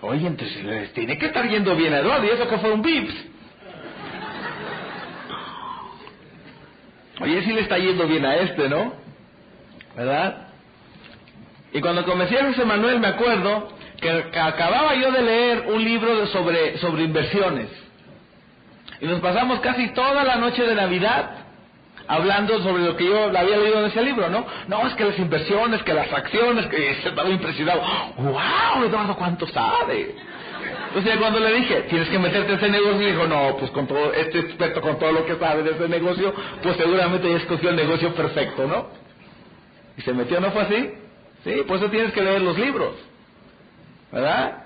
Oye, 0.00 0.26
entonces 0.26 0.64
les 0.64 0.92
tiene 0.92 1.18
que 1.18 1.26
estar 1.26 1.48
yendo 1.48 1.74
bien 1.74 1.92
a 1.92 1.98
Eduardo 1.98 2.26
y 2.26 2.30
eso 2.30 2.48
que 2.48 2.58
fue 2.58 2.72
un 2.72 2.82
VIPS. 2.82 3.14
Oye, 7.20 7.42
sí 7.42 7.52
le 7.52 7.62
está 7.62 7.78
yendo 7.78 8.06
bien 8.06 8.24
a 8.24 8.36
este, 8.36 8.68
¿no? 8.68 8.92
¿Verdad? 9.96 10.48
Y 11.72 11.80
cuando 11.80 12.04
comencé 12.04 12.38
a 12.38 12.46
José 12.46 12.64
Manuel 12.64 13.00
me 13.00 13.08
acuerdo 13.08 13.68
que, 14.00 14.10
acababa 14.38 14.94
yo 14.94 15.10
de 15.10 15.22
leer 15.22 15.64
un 15.68 15.82
libro 15.82 16.26
sobre, 16.28 16.78
sobre 16.78 17.02
inversiones. 17.02 17.68
Y 19.00 19.06
nos 19.06 19.20
pasamos 19.20 19.60
casi 19.60 19.88
toda 19.88 20.22
la 20.22 20.36
noche 20.36 20.62
de 20.62 20.74
Navidad 20.76 21.47
hablando 22.08 22.60
sobre 22.62 22.82
lo 22.82 22.96
que 22.96 23.06
yo 23.06 23.24
había 23.26 23.56
leído 23.56 23.80
en 23.80 23.86
ese 23.86 24.02
libro, 24.02 24.28
¿no? 24.28 24.46
No, 24.66 24.86
es 24.86 24.94
que 24.94 25.04
las 25.04 25.18
inversiones, 25.18 25.82
que 25.82 25.94
las 25.94 26.12
acciones, 26.12 26.66
que 26.66 26.94
se 27.02 27.10
estaba 27.10 27.28
impresionado. 27.28 27.82
¡Wow, 28.16 28.84
Eduardo, 28.84 29.14
cuánto 29.16 29.46
sabe! 29.46 30.14
Entonces 30.88 31.16
cuando 31.18 31.38
le 31.38 31.52
dije, 31.52 31.82
tienes 31.82 32.08
que 32.08 32.18
meterte 32.18 32.52
en 32.52 32.58
ese 32.58 32.70
negocio, 32.70 33.06
dijo, 33.06 33.26
no, 33.26 33.56
pues 33.58 33.70
con 33.72 33.86
todo, 33.86 34.12
este 34.12 34.38
experto 34.40 34.80
con 34.80 34.98
todo 34.98 35.12
lo 35.12 35.26
que 35.26 35.36
sabe 35.36 35.62
de 35.62 35.72
ese 35.72 35.86
negocio, 35.88 36.34
pues 36.62 36.76
seguramente 36.76 37.30
ya 37.30 37.36
escogió 37.36 37.70
el 37.70 37.76
negocio 37.76 38.14
perfecto, 38.14 38.66
¿no? 38.66 38.88
Y 39.96 40.02
se 40.02 40.12
metió, 40.14 40.40
¿no 40.40 40.50
fue 40.50 40.62
así? 40.62 40.90
Sí, 41.44 41.62
por 41.66 41.76
eso 41.76 41.90
tienes 41.90 42.12
que 42.12 42.22
leer 42.22 42.40
los 42.40 42.58
libros. 42.58 42.94
¿verdad? 44.10 44.64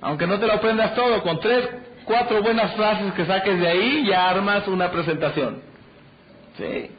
Aunque 0.00 0.26
no 0.26 0.38
te 0.38 0.46
lo 0.46 0.54
aprendas 0.54 0.94
todo, 0.94 1.22
con 1.22 1.40
tres, 1.40 1.68
cuatro 2.04 2.42
buenas 2.42 2.74
frases 2.74 3.12
que 3.14 3.26
saques 3.26 3.60
de 3.60 3.68
ahí, 3.68 4.06
ya 4.06 4.30
armas 4.30 4.66
una 4.68 4.90
presentación. 4.90 5.62
¿Sí? 6.60 6.90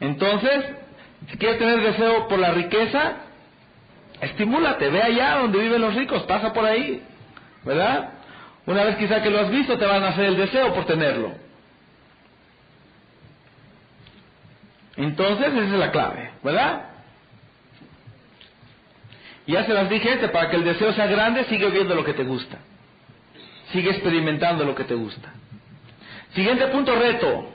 Entonces, 0.00 0.64
si 1.30 1.38
quieres 1.38 1.58
tener 1.58 1.80
deseo 1.80 2.26
por 2.26 2.40
la 2.40 2.50
riqueza, 2.50 3.18
estimúlate, 4.20 4.90
ve 4.90 5.00
allá 5.00 5.36
donde 5.36 5.60
viven 5.60 5.80
los 5.80 5.94
ricos, 5.94 6.24
pasa 6.24 6.52
por 6.52 6.64
ahí, 6.64 7.02
¿verdad? 7.64 8.10
Una 8.66 8.82
vez 8.82 8.96
quizá 8.96 9.22
que 9.22 9.30
lo 9.30 9.38
has 9.40 9.50
visto, 9.50 9.78
te 9.78 9.86
van 9.86 10.02
a 10.02 10.08
hacer 10.08 10.24
el 10.24 10.36
deseo 10.36 10.74
por 10.74 10.86
tenerlo. 10.86 11.32
Entonces, 14.96 15.46
esa 15.46 15.62
es 15.62 15.70
la 15.70 15.92
clave, 15.92 16.30
¿verdad? 16.42 16.86
Ya 19.46 19.64
se 19.66 19.72
las 19.72 19.88
dije, 19.88 20.14
este, 20.14 20.28
para 20.28 20.50
que 20.50 20.56
el 20.56 20.64
deseo 20.64 20.92
sea 20.94 21.06
grande, 21.06 21.44
sigue 21.44 21.70
viendo 21.70 21.94
lo 21.94 22.04
que 22.04 22.14
te 22.14 22.24
gusta. 22.24 22.58
Sigue 23.72 23.90
experimentando 23.90 24.64
lo 24.64 24.74
que 24.74 24.84
te 24.84 24.94
gusta. 24.94 25.32
Siguiente 26.34 26.66
punto, 26.68 26.94
reto. 26.96 27.54